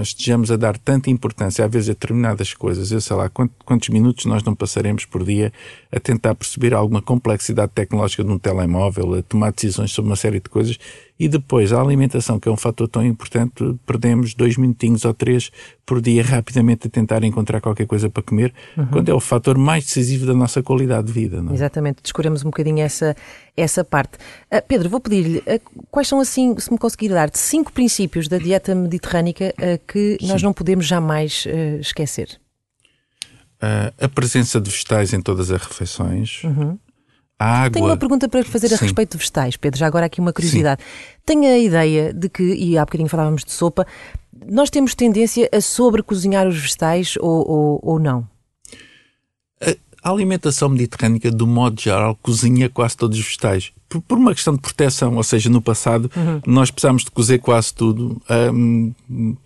estejamos 0.02 0.52
a 0.52 0.58
dar 0.58 0.78
tanta 0.78 1.10
importância, 1.10 1.64
às 1.64 1.72
vezes, 1.72 1.88
a 1.88 1.94
determinadas 1.94 2.54
coisas. 2.54 2.92
Eu 2.92 3.00
sei 3.00 3.16
lá 3.16 3.30
quantos 3.30 3.88
minutos 3.88 4.26
nós 4.26 4.44
não 4.44 4.54
passaremos 4.54 5.06
por 5.06 5.24
dia 5.24 5.54
a 5.90 6.02
tentar 6.02 6.36
perceber 6.36 6.74
alguma 6.74 7.02
complexidade 7.02 7.72
tecnológica 7.74 8.22
de 8.22 8.30
um 8.30 8.38
telemóvel, 8.38 9.14
a 9.14 9.22
tomar 9.22 9.54
decisões 9.54 9.94
sobre 9.94 10.10
uma 10.10 10.18
série 10.18 10.42
de 10.42 10.50
coisas 10.50 10.78
e 11.20 11.28
depois 11.28 11.74
a 11.74 11.82
alimentação, 11.82 12.40
que 12.40 12.48
é 12.48 12.52
um 12.52 12.56
fator 12.56 12.88
tão 12.88 13.06
importante, 13.06 13.76
perdemos 13.86 14.34
dois 14.34 14.56
minutinhos 14.56 15.04
ou 15.04 15.14
três 15.14 15.52
por 15.86 16.02
dia 16.02 16.24
rapidamente 16.24 16.88
a 16.88 16.90
tentar 16.90 17.24
encontrar 17.26 17.60
qualquer 17.60 17.86
coisa 17.86 18.10
para 18.10 18.24
comer, 18.24 18.54
uhum. 18.78 18.86
quando 18.88 19.10
é 19.10 19.14
o 19.14 19.20
fator 19.20 19.58
mais 19.58 19.84
decisivo 19.84 20.26
da 20.26 20.34
nossa 20.34 20.64
qualidade 20.64 21.08
de 21.08 21.14
vida. 21.14 21.42
Não 21.42 21.52
é? 21.52 21.56
Exatamente, 21.56 22.02
descuramos 22.02 22.42
um 22.44 22.46
bocadinho 22.46 22.80
essa, 22.80 23.14
essa 23.58 23.84
parte. 23.84 24.16
Uh, 24.50 24.66
Pedro, 24.66 24.90
vou 24.90 25.02
pedir-lhe 25.02 25.40
uh, 25.40 25.62
quais 25.92 26.08
são, 26.08 26.22
assim, 26.22 26.58
se 26.58 26.72
me 26.72 26.78
conseguir 26.78 27.10
dar, 27.10 27.30
cinco 27.34 27.74
princípios 27.74 28.30
da 28.30 28.38
dieta 28.38 28.74
mediterrânica 28.74 29.54
uh, 29.58 29.86
que 29.86 30.18
Sim. 30.22 30.28
nós 30.28 30.42
não 30.42 30.54
podemos 30.54 30.86
jamais 30.86 31.46
esquecer. 31.82 32.40
a 34.00 34.08
presença 34.08 34.62
de 34.62 34.70
vegetais 34.70 35.12
em 35.12 35.22
todas 35.22 35.52
as 35.52 35.62
refeições. 35.62 36.44
Uhum 36.46 36.78
água. 37.40 37.72
Tenho 37.72 37.86
uma 37.86 37.98
pergunta 37.98 38.28
para 38.28 38.44
fazer 38.44 38.68
a 38.68 38.78
Sim. 38.78 38.86
respeito 38.86 39.12
de 39.12 39.18
vegetais, 39.18 39.56
Pedro. 39.56 39.80
Já 39.80 39.88
agora 39.88 40.06
aqui 40.06 40.20
uma 40.20 40.34
curiosidade. 40.34 40.84
Sim. 40.84 41.20
Tenho 41.26 41.46
a 41.46 41.58
ideia 41.58 42.14
de 42.14 42.28
que, 42.28 42.44
e 42.44 42.78
há 42.78 42.84
bocadinho 42.84 43.10
falávamos 43.10 43.46
de 43.46 43.52
sopa, 43.52 43.88
nós 44.48 44.70
temos 44.70 44.94
tendência 44.94 45.50
a 45.52 45.62
sobrecozinhar 45.62 46.48
os 46.48 46.60
vegetais 46.60 47.16
ou, 47.20 47.50
ou, 47.50 47.80
ou 47.82 48.00
não? 48.00 48.28
A 50.02 50.10
alimentação 50.10 50.70
mediterrânica, 50.70 51.32
do 51.32 51.46
modo 51.46 51.80
geral, 51.80 52.18
cozinha 52.22 52.70
quase 52.70 52.96
todos 52.96 53.18
os 53.18 53.26
vegetais. 53.26 53.72
Por, 53.90 54.02
por 54.02 54.18
uma 54.18 54.34
questão 54.34 54.54
de 54.54 54.62
proteção, 54.62 55.16
ou 55.16 55.24
seja, 55.24 55.50
no 55.50 55.62
passado 55.62 56.12
uhum. 56.16 56.42
nós 56.46 56.70
precisámos 56.70 57.04
de 57.04 57.12
cozer 57.12 57.40
quase 57.40 57.74
tudo 57.74 58.22
um, 58.54 58.94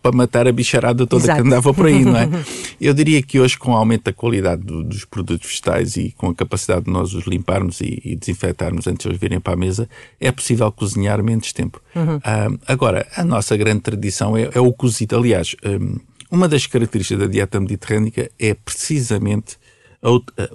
para 0.02 0.12
matar 0.12 0.48
a 0.48 0.52
bicharada 0.52 1.08
toda 1.08 1.24
Exato. 1.24 1.42
que 1.42 1.48
andava 1.48 1.74
por 1.74 1.86
aí, 1.86 2.04
não 2.04 2.18
é? 2.18 2.30
Eu 2.80 2.94
diria 2.94 3.22
que 3.22 3.40
hoje, 3.40 3.58
com 3.58 3.72
o 3.72 3.76
aumento 3.76 4.04
da 4.04 4.14
qualidade 4.14 4.62
do, 4.62 4.84
dos 4.84 5.06
produtos 5.06 5.48
vegetais 5.48 5.96
e 5.96 6.14
com 6.18 6.30
a 6.30 6.36
capacidade 6.36 6.86
de 6.86 6.92
nós 6.92 7.14
os 7.14 7.26
limparmos 7.26 7.80
e, 7.80 8.02
e, 8.04 8.16
desinfetarmos 8.16 8.86
antes 8.86 9.04
de 9.04 9.10
eles 9.10 9.20
virem 9.20 9.40
para 9.40 9.54
a 9.54 9.58
mesa, 9.58 9.88
é 10.20 10.32
possível 10.32 10.70
cozinhar 10.72 11.24
menos 11.24 11.54
tempo. 11.54 11.82
Uhum. 11.96 12.16
Um, 12.16 12.60
agora, 12.68 13.08
a 13.16 13.24
nossa 13.24 13.56
grande 13.56 13.80
tradição 13.80 14.36
é, 14.36 14.50
é 14.54 14.60
o 14.60 14.74
cozido. 14.74 15.16
Aliás, 15.16 15.56
um, 15.64 15.98
uma 16.30 16.50
das 16.50 16.66
características 16.68 17.28
da 17.28 17.32
dieta 17.32 17.60
mediterrânica 17.60 18.30
é 18.38 18.54
precisamente 18.54 19.58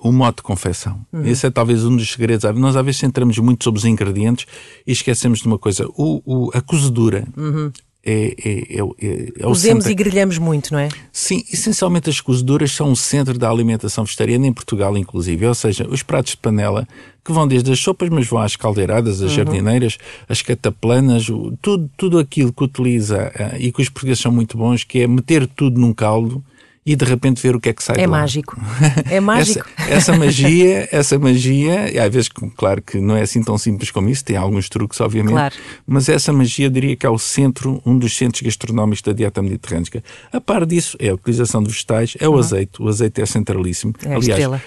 o 0.00 0.12
modo 0.12 0.36
de 0.36 0.42
confecção. 0.42 1.00
Uhum. 1.12 1.24
Esse 1.24 1.46
é 1.46 1.50
talvez 1.50 1.84
um 1.84 1.96
dos 1.96 2.12
segredos. 2.12 2.44
Nós 2.56 2.76
às 2.76 2.84
vezes 2.84 3.00
centramos 3.00 3.38
muito 3.38 3.64
sobre 3.64 3.78
os 3.78 3.84
ingredientes 3.84 4.46
e 4.86 4.92
esquecemos 4.92 5.40
de 5.40 5.46
uma 5.46 5.58
coisa. 5.58 5.86
O, 5.96 6.22
o 6.24 6.50
a 6.52 6.60
cozedura 6.60 7.26
uhum. 7.34 7.72
é, 8.04 8.12
é, 8.12 8.78
é, 8.78 8.80
é, 9.00 9.32
é 9.38 9.42
Cozemos 9.42 9.84
centro... 9.84 9.90
e 9.90 9.94
grelhamos 9.94 10.36
muito, 10.36 10.72
não 10.72 10.78
é? 10.78 10.88
Sim, 11.10 11.42
essencialmente 11.50 12.10
as 12.10 12.20
cozeduras 12.20 12.72
são 12.72 12.92
o 12.92 12.96
centro 12.96 13.38
da 13.38 13.48
alimentação 13.48 14.04
vegetariana 14.04 14.46
em 14.46 14.52
Portugal, 14.52 14.96
inclusive. 14.98 15.46
Ou 15.46 15.54
seja, 15.54 15.88
os 15.88 16.02
pratos 16.02 16.32
de 16.32 16.38
panela 16.38 16.86
que 17.24 17.32
vão 17.32 17.48
desde 17.48 17.72
as 17.72 17.78
sopas, 17.78 18.10
mas 18.10 18.26
vão 18.26 18.40
às 18.40 18.54
caldeiradas, 18.54 19.22
às 19.22 19.30
uhum. 19.30 19.36
jardineiras, 19.36 19.98
às 20.28 20.42
cataplanas, 20.42 21.26
tudo, 21.62 21.90
tudo 21.96 22.18
aquilo 22.18 22.52
que 22.52 22.64
utiliza 22.64 23.32
uh, 23.34 23.56
e 23.58 23.72
que 23.72 23.80
os 23.80 23.88
portugueses 23.88 24.22
são 24.22 24.32
muito 24.32 24.58
bons, 24.58 24.84
que 24.84 25.00
é 25.00 25.06
meter 25.06 25.46
tudo 25.46 25.80
num 25.80 25.94
caldo 25.94 26.44
e 26.88 26.97
de 26.97 27.04
repente 27.04 27.42
ver 27.42 27.54
o 27.54 27.61
que 27.61 27.68
é 27.68 27.73
que 27.75 27.85
sai 27.85 27.97
é 28.00 28.07
mágico. 28.07 28.57
É 29.11 29.21
mágico. 29.21 29.68
essa, 29.78 29.92
essa, 29.92 30.12
magia 30.16 30.88
essa 30.90 31.18
magia 31.18 31.85
às 32.02 32.12
vezes 32.12 32.28
claro 32.57 32.80
que 32.83 32.99
não 32.99 33.14
é 33.14 33.23
assim 33.23 33.42
tão 33.42 33.59
simples 33.59 33.90
como 33.90 34.09
isso 34.09 34.25
tem 34.25 34.37
alguns 34.37 34.68
truques 34.68 35.00
obviamente 35.00 35.33
claro. 35.33 35.54
mas 35.87 36.09
essa 36.09 36.33
magia 36.33 36.71
diria 36.71 36.97
que 36.97 37.04
é 37.04 37.11
o 37.11 37.18
centro 37.18 37.83
um 37.85 37.99
dos 37.99 38.16
centros 38.16 38.42
gastronómicos 38.42 39.02
da 39.02 39.12
dieta 39.12 39.42
mediterrânea 39.42 40.02
a 40.33 40.40
par 40.40 40.64
disso 40.64 40.97
é 40.99 41.11
a 41.11 41.14
utilização 41.14 41.62
de 41.62 41.68
vegetais 41.68 42.16
é 42.18 42.26
o 42.26 42.33
uhum. 42.33 42.38
azeite 42.38 42.83
o 42.83 42.88
azeite 42.88 43.21
é 43.21 43.26
centralíssimo. 43.26 43.92
É 44.04 44.14
aliás 44.14 44.47
uh, 44.47 44.61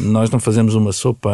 nós 0.00 0.30
não 0.30 0.38
fazemos 0.38 0.74
uma 0.74 0.92
sopa 0.92 1.30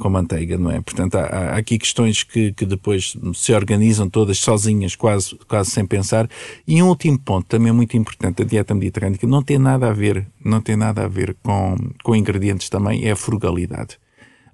com 0.00 0.08
manteiga 0.08 0.56
não 0.56 0.70
é? 0.70 0.80
Portanto 0.80 1.16
há, 1.16 1.26
há 1.26 1.56
aqui 1.56 1.78
questões 1.78 2.22
que, 2.22 2.52
que 2.52 2.64
depois 2.64 3.16
se 3.34 3.52
organizam 3.52 4.08
todas 4.08 4.38
sozinhas 4.38 4.94
quase 4.94 5.36
quase 5.48 5.70
sem 5.70 5.84
pensar. 5.84 6.28
E 6.66 6.82
um 6.82 6.88
último 6.88 7.18
ponto 7.18 7.46
também 7.46 7.72
muito 7.72 7.96
importante 7.96 8.42
da 8.42 8.44
dieta 8.48 8.74
mediterrânea 8.74 9.18
não 9.32 9.42
tem 9.42 9.58
nada 9.58 9.88
a 9.88 9.92
ver, 9.94 10.26
não 10.44 10.60
tem 10.60 10.76
nada 10.76 11.04
a 11.04 11.08
ver 11.08 11.34
com, 11.42 11.74
com 12.04 12.14
ingredientes 12.14 12.68
também, 12.68 13.06
é 13.06 13.12
a 13.12 13.16
frugalidade. 13.16 13.98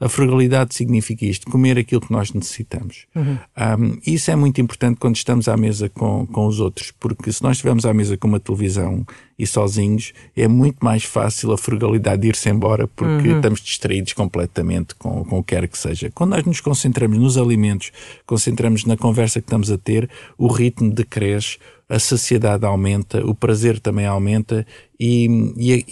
A 0.01 0.09
frugalidade 0.09 0.77
significa 0.77 1.27
isto, 1.27 1.51
comer 1.51 1.77
aquilo 1.77 2.01
que 2.01 2.13
nós 2.13 2.33
necessitamos. 2.33 3.07
Uhum. 3.17 3.37
Um, 3.81 3.99
isso 4.07 4.31
é 4.31 4.37
muito 4.37 4.61
importante 4.61 5.01
quando 5.01 5.17
estamos 5.17 5.49
à 5.49 5.57
mesa 5.57 5.89
com, 5.89 6.25
com 6.25 6.47
os 6.47 6.61
outros, 6.61 6.93
porque 6.93 7.33
se 7.33 7.43
nós 7.43 7.57
estivermos 7.57 7.85
à 7.85 7.93
mesa 7.93 8.17
com 8.17 8.29
uma 8.29 8.39
televisão 8.39 9.05
e 9.37 9.45
sozinhos, 9.45 10.13
é 10.37 10.47
muito 10.47 10.79
mais 10.81 11.03
fácil 11.03 11.51
a 11.51 11.59
frugalidade 11.59 12.29
ir-se 12.29 12.49
embora, 12.49 12.87
porque 12.87 13.31
uhum. 13.31 13.37
estamos 13.39 13.61
distraídos 13.61 14.13
completamente 14.13 14.95
com, 14.95 15.25
com 15.25 15.41
o 15.41 15.43
que 15.43 15.57
quer 15.57 15.67
que 15.67 15.77
seja. 15.77 16.13
Quando 16.15 16.31
nós 16.31 16.45
nos 16.45 16.61
concentramos 16.61 17.19
nos 17.19 17.37
alimentos, 17.37 17.91
concentramos 18.25 18.85
na 18.85 18.97
conversa 18.97 19.41
que 19.41 19.47
estamos 19.47 19.69
a 19.69 19.77
ter, 19.77 20.09
o 20.39 20.47
ritmo 20.47 20.93
decresce, 20.93 21.59
a 21.89 21.99
saciedade 21.99 22.67
aumenta, 22.67 23.25
o 23.25 23.35
prazer 23.35 23.81
também 23.81 24.05
aumenta 24.05 24.67
e, 25.01 25.27
e, 25.57 25.85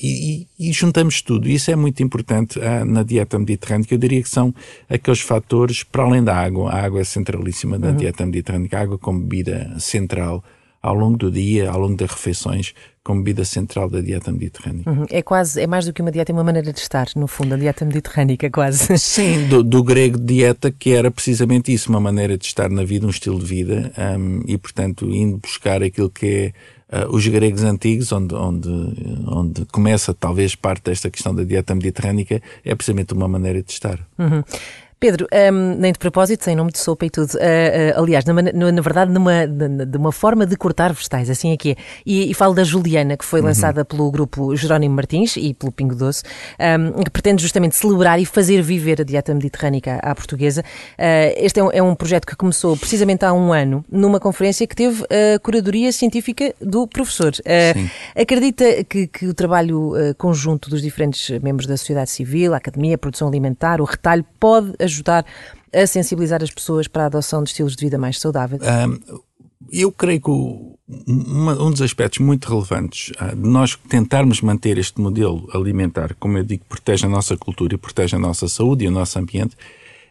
e, 0.58 0.68
e 0.68 0.72
juntamos 0.72 1.22
tudo. 1.22 1.48
Isso 1.48 1.70
é 1.70 1.76
muito 1.76 2.02
importante 2.02 2.60
ah, 2.60 2.84
na 2.84 3.02
dieta 3.02 3.38
mediterrânea, 3.38 3.86
que 3.86 3.94
eu 3.94 3.98
diria 3.98 4.22
que 4.22 4.28
são 4.28 4.54
aqueles 4.90 5.20
fatores, 5.20 5.82
para 5.82 6.02
além 6.02 6.22
da 6.22 6.36
água, 6.36 6.70
a 6.70 6.84
água 6.84 7.00
é 7.00 7.04
centralíssima 7.04 7.78
na 7.78 7.88
uhum. 7.88 7.96
dieta 7.96 8.26
mediterrânea, 8.26 8.68
a 8.72 8.80
água 8.80 8.98
como 8.98 9.20
bebida 9.20 9.74
central 9.78 10.44
ao 10.86 10.94
longo 10.94 11.16
do 11.16 11.32
dia, 11.32 11.68
ao 11.68 11.80
longo 11.80 11.96
das 11.96 12.08
refeições, 12.10 12.72
como 13.02 13.20
bebida 13.20 13.44
central 13.44 13.90
da 13.90 14.00
dieta 14.00 14.30
mediterrânea. 14.30 14.84
Uhum. 14.86 15.04
É 15.10 15.20
quase, 15.20 15.60
é 15.60 15.66
mais 15.66 15.84
do 15.84 15.92
que 15.92 16.00
uma 16.00 16.12
dieta, 16.12 16.30
é 16.30 16.32
uma 16.32 16.44
maneira 16.44 16.72
de 16.72 16.78
estar, 16.78 17.08
no 17.16 17.26
fundo, 17.26 17.54
a 17.54 17.56
dieta 17.56 17.84
mediterrânica 17.84 18.48
quase. 18.48 18.96
Sim, 18.98 19.48
do, 19.48 19.64
do 19.64 19.82
grego 19.82 20.16
dieta, 20.16 20.70
que 20.70 20.92
era 20.92 21.10
precisamente 21.10 21.72
isso, 21.72 21.90
uma 21.90 21.98
maneira 21.98 22.38
de 22.38 22.44
estar 22.46 22.70
na 22.70 22.84
vida, 22.84 23.04
um 23.04 23.10
estilo 23.10 23.40
de 23.40 23.46
vida, 23.46 23.92
um, 24.16 24.42
e 24.46 24.56
portanto 24.56 25.12
indo 25.12 25.38
buscar 25.38 25.82
aquilo 25.82 26.08
que 26.08 26.52
é 26.90 27.04
uh, 27.04 27.14
os 27.14 27.26
gregos 27.26 27.64
antigos, 27.64 28.12
onde, 28.12 28.32
onde, 28.32 28.68
onde 29.26 29.64
começa 29.66 30.14
talvez 30.14 30.54
parte 30.54 30.84
desta 30.84 31.10
questão 31.10 31.34
da 31.34 31.42
dieta 31.42 31.74
mediterrânica, 31.74 32.40
é 32.64 32.74
precisamente 32.76 33.12
uma 33.12 33.26
maneira 33.26 33.60
de 33.60 33.72
estar. 33.72 33.98
Uhum. 34.16 34.44
Pedro, 34.98 35.26
um, 35.52 35.76
nem 35.78 35.92
de 35.92 35.98
propósito, 35.98 36.42
sem 36.42 36.56
nome 36.56 36.72
de 36.72 36.78
sopa 36.78 37.04
e 37.04 37.10
tudo. 37.10 37.34
Uh, 37.34 37.36
uh, 37.36 38.02
aliás, 38.02 38.24
na, 38.24 38.32
na, 38.32 38.80
verdade, 38.80 39.12
numa, 39.12 39.46
de 39.46 39.98
uma 39.98 40.10
forma 40.10 40.46
de 40.46 40.56
cortar 40.56 40.94
vegetais, 40.94 41.28
assim 41.28 41.52
aqui 41.52 41.72
é. 41.72 41.76
E, 42.06 42.30
e 42.30 42.34
falo 42.34 42.54
da 42.54 42.64
Juliana, 42.64 43.14
que 43.14 43.24
foi 43.24 43.40
uhum. 43.40 43.46
lançada 43.46 43.84
pelo 43.84 44.10
grupo 44.10 44.56
Jerónimo 44.56 44.94
Martins 44.94 45.36
e 45.36 45.52
pelo 45.52 45.70
Pingo 45.70 45.94
Doce, 45.94 46.22
um, 46.58 47.02
que 47.02 47.10
pretende 47.10 47.42
justamente 47.42 47.76
celebrar 47.76 48.18
e 48.18 48.24
fazer 48.24 48.62
viver 48.62 49.02
a 49.02 49.04
dieta 49.04 49.34
mediterrânica 49.34 49.96
à 50.02 50.14
portuguesa. 50.14 50.62
Uh, 50.98 51.34
este 51.36 51.60
é 51.60 51.64
um, 51.64 51.70
é 51.72 51.82
um, 51.82 51.94
projeto 51.94 52.26
que 52.26 52.34
começou 52.34 52.74
precisamente 52.74 53.22
há 53.22 53.34
um 53.34 53.52
ano, 53.52 53.84
numa 53.90 54.18
conferência 54.18 54.66
que 54.66 54.74
teve 54.74 55.04
a 55.04 55.38
curadoria 55.40 55.92
científica 55.92 56.54
do 56.58 56.86
professor. 56.86 57.32
acredita 58.18 58.82
que, 58.84 59.06
que, 59.06 59.26
o 59.26 59.34
trabalho 59.34 59.92
conjunto 60.16 60.70
dos 60.70 60.80
diferentes 60.80 61.38
membros 61.40 61.66
da 61.66 61.76
sociedade 61.76 62.10
civil, 62.10 62.54
a 62.54 62.56
academia, 62.56 62.94
a 62.94 62.98
produção 62.98 63.28
alimentar, 63.28 63.80
o 63.80 63.84
retalho, 63.84 64.24
pode 64.40 64.72
ajudar 64.86 65.24
a 65.72 65.86
sensibilizar 65.86 66.42
as 66.42 66.50
pessoas 66.50 66.88
para 66.88 67.04
a 67.04 67.06
adoção 67.06 67.42
de 67.42 67.50
estilos 67.50 67.76
de 67.76 67.84
vida 67.84 67.98
mais 67.98 68.18
saudáveis? 68.18 68.62
Um, 68.62 69.20
eu 69.70 69.90
creio 69.90 70.20
que 70.20 70.30
uma, 71.08 71.60
um 71.60 71.70
dos 71.70 71.82
aspectos 71.82 72.20
muito 72.20 72.48
relevantes 72.48 73.10
uh, 73.20 73.34
de 73.34 73.48
nós 73.48 73.76
tentarmos 73.88 74.40
manter 74.40 74.78
este 74.78 75.00
modelo 75.00 75.48
alimentar, 75.52 76.14
como 76.14 76.38
eu 76.38 76.44
digo, 76.44 76.64
protege 76.68 77.06
a 77.06 77.08
nossa 77.08 77.36
cultura 77.36 77.74
e 77.74 77.78
protege 77.78 78.16
a 78.16 78.18
nossa 78.18 78.48
saúde 78.48 78.84
e 78.84 78.88
o 78.88 78.90
nosso 78.90 79.18
ambiente, 79.18 79.56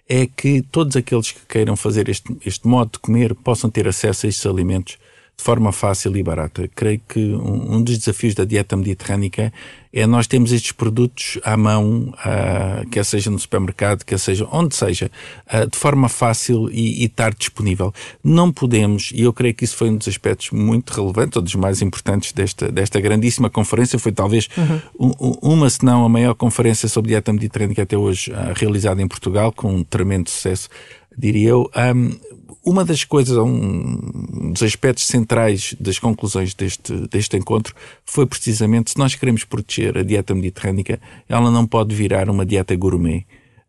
é 0.07 0.27
que 0.27 0.61
todos 0.61 0.95
aqueles 0.95 1.31
que 1.31 1.41
queiram 1.47 1.75
fazer 1.75 2.09
este, 2.09 2.35
este 2.45 2.67
modo 2.67 2.91
de 2.93 2.99
comer 2.99 3.33
possam 3.33 3.69
ter 3.69 3.87
acesso 3.87 4.25
a 4.25 4.29
estes 4.29 4.45
alimentos 4.45 4.97
de 5.37 5.43
forma 5.43 5.71
fácil 5.71 6.15
e 6.15 6.23
barata. 6.23 6.69
Creio 6.73 7.01
que 7.07 7.19
um, 7.19 7.75
um 7.75 7.83
dos 7.83 7.97
desafios 7.97 8.33
da 8.33 8.45
dieta 8.45 8.75
mediterrânica 8.75 9.51
é 9.95 10.05
nós 10.05 10.27
temos 10.27 10.51
estes 10.51 10.73
produtos 10.73 11.39
à 11.41 11.55
mão, 11.55 12.13
uh, 12.13 12.89
quer 12.89 13.05
seja 13.05 13.31
no 13.31 13.39
supermercado, 13.39 14.03
quer 14.03 14.19
seja 14.19 14.45
onde 14.51 14.75
seja, 14.75 15.09
uh, 15.53 15.69
de 15.69 15.77
forma 15.77 16.09
fácil 16.09 16.69
e, 16.69 17.03
e, 17.03 17.05
estar 17.05 17.33
disponível. 17.33 17.93
Não 18.21 18.51
podemos, 18.51 19.11
e 19.15 19.21
eu 19.21 19.31
creio 19.31 19.53
que 19.53 19.63
isso 19.63 19.77
foi 19.77 19.89
um 19.89 19.95
dos 19.95 20.09
aspectos 20.09 20.51
muito 20.51 20.91
relevantes, 20.91 21.37
ou 21.37 21.41
dos 21.41 21.55
mais 21.55 21.81
importantes 21.81 22.33
desta, 22.33 22.69
desta 22.69 22.99
grandíssima 22.99 23.49
conferência, 23.49 23.97
foi 23.97 24.11
talvez 24.11 24.49
uhum. 24.57 25.13
um, 25.21 25.53
uma, 25.53 25.69
se 25.69 25.83
não 25.85 26.03
a 26.03 26.09
maior 26.09 26.33
conferência 26.33 26.89
sobre 26.89 27.09
dieta 27.09 27.31
mediterrânica 27.31 27.83
até 27.83 27.97
hoje 27.97 28.31
uh, 28.31 28.53
realizada 28.53 29.01
em 29.01 29.07
Portugal, 29.07 29.53
com 29.53 29.73
um 29.73 29.83
tremendo 29.83 30.29
sucesso, 30.29 30.67
diria 31.17 31.49
eu. 31.49 31.69
Um, 31.75 32.17
uma 32.65 32.83
das 32.83 33.03
coisas, 33.03 33.37
um 33.37 34.51
dos 34.51 34.63
aspectos 34.63 35.05
centrais 35.05 35.75
das 35.79 35.99
conclusões 35.99 36.55
deste, 36.55 36.93
deste 37.07 37.37
encontro 37.37 37.75
foi 38.03 38.25
precisamente 38.25 38.91
se 38.91 38.97
nós 38.97 39.13
queremos 39.13 39.43
proteger 39.43 39.97
a 39.97 40.03
dieta 40.03 40.33
mediterrânica, 40.33 40.99
ela 41.29 41.51
não 41.51 41.67
pode 41.67 41.93
virar 41.93 42.27
uma 42.27 42.45
dieta 42.45 42.75
gourmet. 42.75 43.25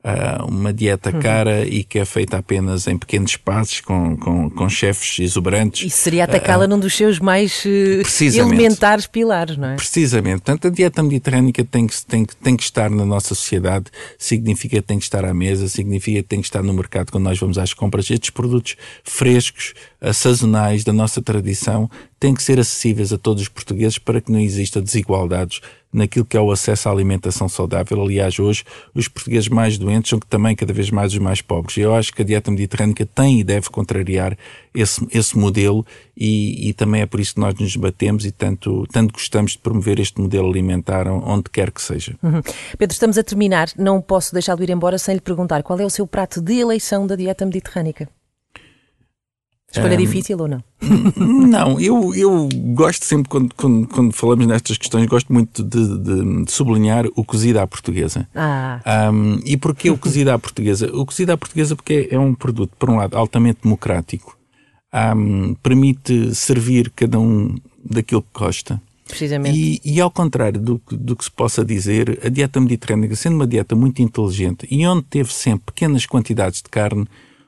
Uh, 0.06 0.46
uma 0.46 0.72
dieta 0.72 1.10
uhum. 1.10 1.20
cara 1.20 1.66
e 1.66 1.82
que 1.82 1.98
é 1.98 2.04
feita 2.04 2.38
apenas 2.38 2.86
em 2.86 2.96
pequenos 2.96 3.32
espaços 3.32 3.80
com, 3.80 4.16
com, 4.16 4.48
com 4.48 4.68
chefes 4.68 5.18
exuberantes. 5.18 5.86
E 5.86 5.90
seria 5.90 6.24
atacá-la 6.24 6.64
uh, 6.64 6.68
num 6.68 6.78
dos 6.78 6.94
seus 6.94 7.18
mais 7.18 7.64
uh, 7.64 8.24
elementares 8.24 9.06
pilares, 9.06 9.56
não 9.56 9.70
é? 9.70 9.76
Precisamente. 9.76 10.42
Portanto, 10.42 10.68
a 10.68 10.70
dieta 10.70 11.02
mediterrânica 11.02 11.64
tem 11.64 11.86
que, 11.86 12.06
tem, 12.06 12.24
tem 12.24 12.56
que 12.56 12.62
estar 12.62 12.88
na 12.88 13.04
nossa 13.04 13.34
sociedade, 13.34 13.86
significa 14.16 14.76
que 14.76 14.82
tem 14.82 14.98
que 14.98 15.04
estar 15.04 15.24
à 15.24 15.34
mesa, 15.34 15.68
significa 15.68 16.22
que 16.22 16.28
tem 16.28 16.40
que 16.40 16.46
estar 16.46 16.62
no 16.62 16.72
mercado 16.72 17.10
quando 17.10 17.24
nós 17.24 17.38
vamos 17.38 17.58
às 17.58 17.72
compras. 17.72 18.08
Estes 18.10 18.30
produtos 18.30 18.76
frescos, 19.02 19.74
sazonais 20.12 20.84
da 20.84 20.92
nossa 20.92 21.20
tradição 21.20 21.90
têm 22.18 22.34
que 22.34 22.42
ser 22.42 22.58
acessíveis 22.58 23.12
a 23.12 23.18
todos 23.18 23.42
os 23.42 23.48
portugueses 23.48 23.98
para 23.98 24.20
que 24.20 24.32
não 24.32 24.40
exista 24.40 24.80
desigualdades 24.80 25.60
naquilo 25.92 26.26
que 26.26 26.36
é 26.36 26.40
o 26.40 26.50
acesso 26.50 26.88
à 26.88 26.92
alimentação 26.92 27.48
saudável. 27.48 28.02
Aliás, 28.02 28.38
hoje 28.38 28.64
os 28.94 29.08
portugueses 29.08 29.48
mais 29.48 29.78
doentes 29.78 30.10
são 30.10 30.18
também 30.18 30.54
cada 30.54 30.72
vez 30.72 30.90
mais 30.90 31.12
os 31.12 31.18
mais 31.18 31.40
pobres. 31.40 31.78
Eu 31.78 31.94
acho 31.94 32.12
que 32.12 32.20
a 32.20 32.24
dieta 32.24 32.50
mediterrânica 32.50 33.06
tem 33.06 33.40
e 33.40 33.44
deve 33.44 33.70
contrariar 33.70 34.36
esse, 34.74 35.06
esse 35.10 35.36
modelo 35.38 35.84
e, 36.14 36.68
e 36.68 36.74
também 36.74 37.00
é 37.00 37.06
por 37.06 37.18
isso 37.18 37.34
que 37.34 37.40
nós 37.40 37.54
nos 37.54 37.74
batemos 37.76 38.26
e 38.26 38.30
tanto, 38.30 38.86
tanto 38.92 39.12
gostamos 39.12 39.52
de 39.52 39.58
promover 39.58 39.98
este 39.98 40.20
modelo 40.20 40.50
alimentar 40.50 41.08
onde 41.08 41.44
quer 41.50 41.70
que 41.70 41.80
seja. 41.80 42.14
Uhum. 42.22 42.42
Pedro, 42.76 42.92
estamos 42.92 43.16
a 43.16 43.22
terminar. 43.22 43.68
Não 43.78 44.00
posso 44.02 44.32
deixar 44.34 44.54
de 44.56 44.64
ir 44.64 44.70
embora 44.70 44.98
sem 44.98 45.14
lhe 45.14 45.20
perguntar 45.20 45.62
qual 45.62 45.80
é 45.80 45.84
o 45.84 45.90
seu 45.90 46.06
prato 46.06 46.42
de 46.42 46.58
eleição 46.58 47.06
da 47.06 47.16
dieta 47.16 47.46
mediterrânica. 47.46 48.08
Escolha 49.70 49.94
um, 49.94 49.98
difícil 49.98 50.38
ou 50.38 50.48
não? 50.48 50.64
Não, 51.18 51.80
eu, 51.80 52.14
eu 52.14 52.48
gosto 52.74 53.04
sempre, 53.04 53.28
quando, 53.28 53.54
quando, 53.54 53.86
quando 53.88 54.12
falamos 54.12 54.46
nestas 54.46 54.78
questões, 54.78 55.06
gosto 55.06 55.32
muito 55.32 55.62
de, 55.62 55.98
de, 55.98 56.44
de 56.44 56.52
sublinhar 56.52 57.06
o 57.14 57.24
cozido 57.24 57.58
à 57.58 57.66
portuguesa. 57.66 58.28
Ah. 58.34 58.80
Um, 59.12 59.40
e 59.44 59.56
porquê 59.56 59.90
o 59.90 59.98
cozido 59.98 60.30
à 60.30 60.38
portuguesa? 60.38 60.90
O 60.94 61.04
cozido 61.04 61.32
à 61.32 61.36
portuguesa 61.36 61.74
porque 61.74 62.08
é 62.10 62.18
um 62.18 62.34
produto, 62.34 62.72
por 62.78 62.88
um 62.88 62.96
lado, 62.96 63.16
altamente 63.16 63.60
democrático, 63.62 64.36
um, 64.94 65.54
permite 65.54 66.34
servir 66.34 66.90
cada 66.94 67.18
um 67.18 67.54
daquilo 67.84 68.22
que 68.22 68.38
gosta. 68.38 68.80
Precisamente. 69.06 69.56
E, 69.56 69.80
e, 69.84 70.00
ao 70.00 70.10
contrário 70.10 70.60
do, 70.60 70.82
do 70.90 71.14
que 71.14 71.24
se 71.24 71.30
possa 71.30 71.64
dizer, 71.64 72.18
a 72.24 72.28
dieta 72.28 72.60
mediterrânica, 72.60 73.14
sendo 73.14 73.36
uma 73.36 73.46
dieta 73.46 73.76
muito 73.76 74.02
inteligente 74.02 74.66
e 74.68 74.84
onde 74.86 75.02
teve 75.04 75.32
sempre 75.32 75.66
pequenas 75.66 76.06
quantidades 76.06 76.60
de 76.60 76.68
carne, 76.68 77.06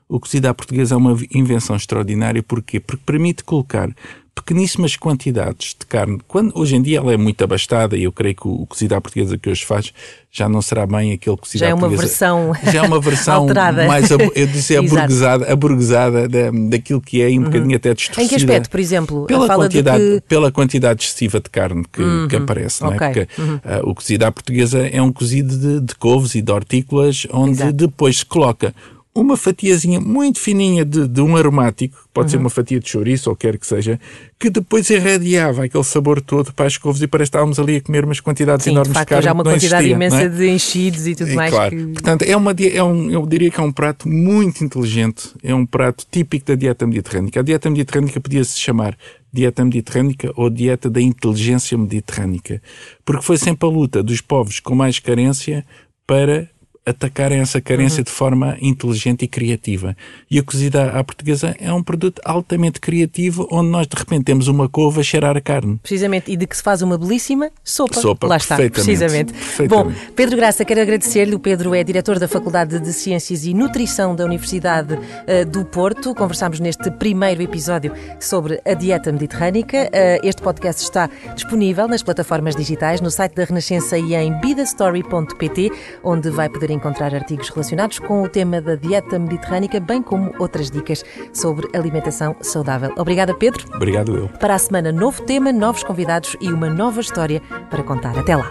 o 0.08 0.18
cozido 0.18 0.46
à 0.48 0.54
portuguesa 0.54 0.94
é 0.94 0.98
uma 0.98 1.16
invenção 1.32 1.76
extraordinária. 1.76 2.42
Porquê? 2.42 2.80
Porque 2.80 3.02
permite 3.04 3.44
colocar 3.44 3.90
pequeníssimas 4.34 4.96
quantidades 4.96 5.74
de 5.78 5.84
carne. 5.86 6.20
Quando, 6.26 6.52
hoje 6.58 6.76
em 6.76 6.82
dia 6.82 6.98
ela 6.98 7.12
é 7.12 7.16
muito 7.16 7.42
abastada 7.42 7.96
e 7.96 8.04
eu 8.04 8.12
creio 8.12 8.34
que 8.34 8.48
o, 8.48 8.66
cozido 8.66 8.94
à 8.94 9.00
portuguesa 9.00 9.36
que 9.36 9.50
hoje 9.50 9.64
faz 9.64 9.92
já 10.30 10.48
não 10.48 10.62
será 10.62 10.86
bem 10.86 11.12
aquele 11.12 11.36
cozido 11.36 11.60
já 11.60 11.72
à 11.72 11.76
portuguesa. 11.76 12.02
Versão 12.02 12.52
já 12.72 12.78
é 12.78 12.82
uma 12.82 13.00
versão 13.00 13.34
alterada. 13.34 13.86
mais, 13.86 14.10
eu 14.10 14.46
disse, 14.46 14.76
aburguesada, 14.78 15.52
aburguesada 15.52 16.28
da, 16.28 16.50
daquilo 16.70 17.00
que 17.00 17.20
é 17.20 17.30
e 17.30 17.38
um 17.38 17.42
uhum. 17.42 17.46
bocadinho 17.46 17.76
até 17.76 17.94
distorcida. 17.94 18.24
Em 18.24 18.28
que 18.28 18.34
aspecto, 18.36 18.70
por 18.70 18.80
exemplo? 18.80 19.26
Pela, 19.26 19.48
quantidade, 19.48 20.02
que... 20.02 20.20
pela 20.28 20.52
quantidade 20.52 21.04
excessiva 21.04 21.40
de 21.40 21.50
carne 21.50 21.84
que, 21.92 22.02
uhum. 22.02 22.28
que 22.28 22.36
aparece. 22.36 22.84
Okay. 22.84 22.98
Não 22.98 23.04
é? 23.04 23.12
Porque 23.12 23.40
uhum. 23.40 23.54
uh, 23.56 23.90
o 23.90 23.94
cozido 23.94 24.24
à 24.24 24.32
portuguesa 24.32 24.86
é 24.86 25.02
um 25.02 25.12
cozido 25.12 25.56
de, 25.56 25.80
de 25.80 25.94
couves 25.94 26.34
e 26.34 26.42
de 26.42 26.52
hortícolas 26.52 27.26
onde 27.32 27.52
Exato. 27.52 27.72
depois 27.72 28.18
se 28.18 28.26
coloca 28.26 28.74
uma 29.14 29.36
fatiazinha 29.36 30.00
muito 30.00 30.38
fininha 30.38 30.84
de, 30.84 31.08
de 31.08 31.20
um 31.20 31.36
aromático, 31.36 31.98
pode 32.14 32.26
uhum. 32.26 32.30
ser 32.30 32.36
uma 32.36 32.50
fatia 32.50 32.78
de 32.78 32.88
chouriço 32.88 33.28
ou 33.28 33.36
quer 33.36 33.58
que 33.58 33.66
seja, 33.66 33.98
que 34.38 34.48
depois 34.48 34.88
irradiava 34.90 35.64
aquele 35.64 35.84
sabor 35.84 36.20
todo 36.20 36.52
para 36.52 36.66
as 36.66 36.76
couves 36.76 37.02
e 37.02 37.06
parece 37.06 37.30
que 37.30 37.36
estávamos 37.36 37.58
ali 37.58 37.76
a 37.76 37.80
comer 37.80 38.04
umas 38.04 38.20
quantidades 38.20 38.64
Sim, 38.64 38.70
enormes 38.70 38.92
de, 38.92 38.94
facto, 38.94 39.08
de 39.08 39.14
carne. 39.14 39.24
Já 39.24 39.32
uma 39.32 39.42
quantidade 39.42 39.86
existia, 39.86 39.94
imensa 39.94 40.22
é? 40.22 40.28
de 40.28 40.48
enchidos 40.48 41.06
e 41.06 41.14
tudo 41.14 41.30
e, 41.30 41.34
mais. 41.34 41.52
Claro. 41.52 41.76
Que... 41.76 41.86
Portanto, 41.86 42.22
é 42.22 42.36
uma, 42.36 42.52
é 42.52 42.82
um, 42.82 43.10
eu 43.10 43.26
diria 43.26 43.50
que 43.50 43.60
é 43.60 43.62
um 43.62 43.72
prato 43.72 44.08
muito 44.08 44.62
inteligente, 44.62 45.30
é 45.42 45.54
um 45.54 45.66
prato 45.66 46.06
típico 46.10 46.46
da 46.46 46.54
dieta 46.54 46.86
mediterrânica. 46.86 47.40
A 47.40 47.42
dieta 47.42 47.68
mediterrânica 47.68 48.20
podia-se 48.20 48.58
chamar 48.58 48.96
dieta 49.32 49.64
mediterrânica 49.64 50.32
ou 50.36 50.48
dieta 50.48 50.88
da 50.88 51.00
inteligência 51.00 51.76
mediterrânica, 51.76 52.62
porque 53.04 53.22
foi 53.22 53.36
sempre 53.36 53.68
a 53.68 53.72
luta 53.72 54.02
dos 54.02 54.20
povos 54.20 54.60
com 54.60 54.74
mais 54.74 54.98
carência 54.98 55.66
para 56.06 56.48
atacarem 56.88 57.40
essa 57.40 57.60
carência 57.60 58.00
uhum. 58.00 58.04
de 58.04 58.10
forma 58.10 58.56
inteligente 58.60 59.24
e 59.24 59.28
criativa. 59.28 59.96
E 60.30 60.38
a 60.38 60.42
cozida 60.42 60.90
à 60.90 61.04
portuguesa 61.04 61.54
é 61.60 61.72
um 61.72 61.82
produto 61.82 62.20
altamente 62.24 62.80
criativo, 62.80 63.46
onde 63.50 63.68
nós 63.70 63.86
de 63.86 63.96
repente 63.96 64.24
temos 64.24 64.48
uma 64.48 64.68
couve 64.68 65.00
a 65.00 65.02
cheirar 65.02 65.36
a 65.36 65.40
carne. 65.40 65.78
Precisamente, 65.82 66.30
e 66.30 66.36
de 66.36 66.46
que 66.46 66.56
se 66.56 66.62
faz 66.62 66.82
uma 66.82 66.98
belíssima 66.98 67.50
sopa. 67.64 68.00
Sopa, 68.00 68.26
Lá 68.26 68.36
está, 68.36 68.56
precisamente. 68.56 69.32
Bom, 69.68 69.92
Pedro 70.14 70.36
Graça, 70.36 70.64
quero 70.64 70.80
agradecer-lhe. 70.80 71.34
O 71.34 71.38
Pedro 71.38 71.74
é 71.74 71.82
diretor 71.82 72.18
da 72.18 72.28
Faculdade 72.28 72.78
de 72.78 72.92
Ciências 72.92 73.44
e 73.44 73.54
Nutrição 73.54 74.14
da 74.14 74.24
Universidade 74.24 74.94
uh, 74.94 75.46
do 75.50 75.64
Porto. 75.64 76.14
Conversámos 76.14 76.60
neste 76.60 76.90
primeiro 76.90 77.42
episódio 77.42 77.92
sobre 78.20 78.60
a 78.64 78.74
dieta 78.74 79.12
mediterrânica. 79.12 79.88
Uh, 79.88 80.26
este 80.26 80.42
podcast 80.42 80.82
está 80.82 81.08
disponível 81.34 81.88
nas 81.88 82.02
plataformas 82.02 82.54
digitais, 82.54 83.00
no 83.00 83.10
site 83.10 83.34
da 83.34 83.44
Renascença 83.44 83.98
e 83.98 84.14
em 84.14 84.38
bidastory.pt, 84.40 85.70
onde 86.02 86.30
vai 86.30 86.48
poder 86.48 86.70
encontrar 86.78 87.14
artigos 87.14 87.48
relacionados 87.50 87.98
com 87.98 88.22
o 88.22 88.28
tema 88.28 88.60
da 88.60 88.74
dieta 88.74 89.18
mediterrânica, 89.18 89.78
bem 89.78 90.02
como 90.02 90.32
outras 90.38 90.70
dicas 90.70 91.04
sobre 91.32 91.68
alimentação 91.76 92.34
saudável. 92.40 92.92
Obrigada, 92.96 93.34
Pedro. 93.34 93.64
Obrigado, 93.74 94.16
eu. 94.16 94.28
Para 94.28 94.54
a 94.54 94.58
semana, 94.58 94.90
novo 94.90 95.22
tema, 95.22 95.52
novos 95.52 95.82
convidados 95.82 96.36
e 96.40 96.52
uma 96.52 96.70
nova 96.70 97.00
história 97.00 97.42
para 97.68 97.82
contar. 97.82 98.18
Até 98.18 98.34
lá. 98.34 98.50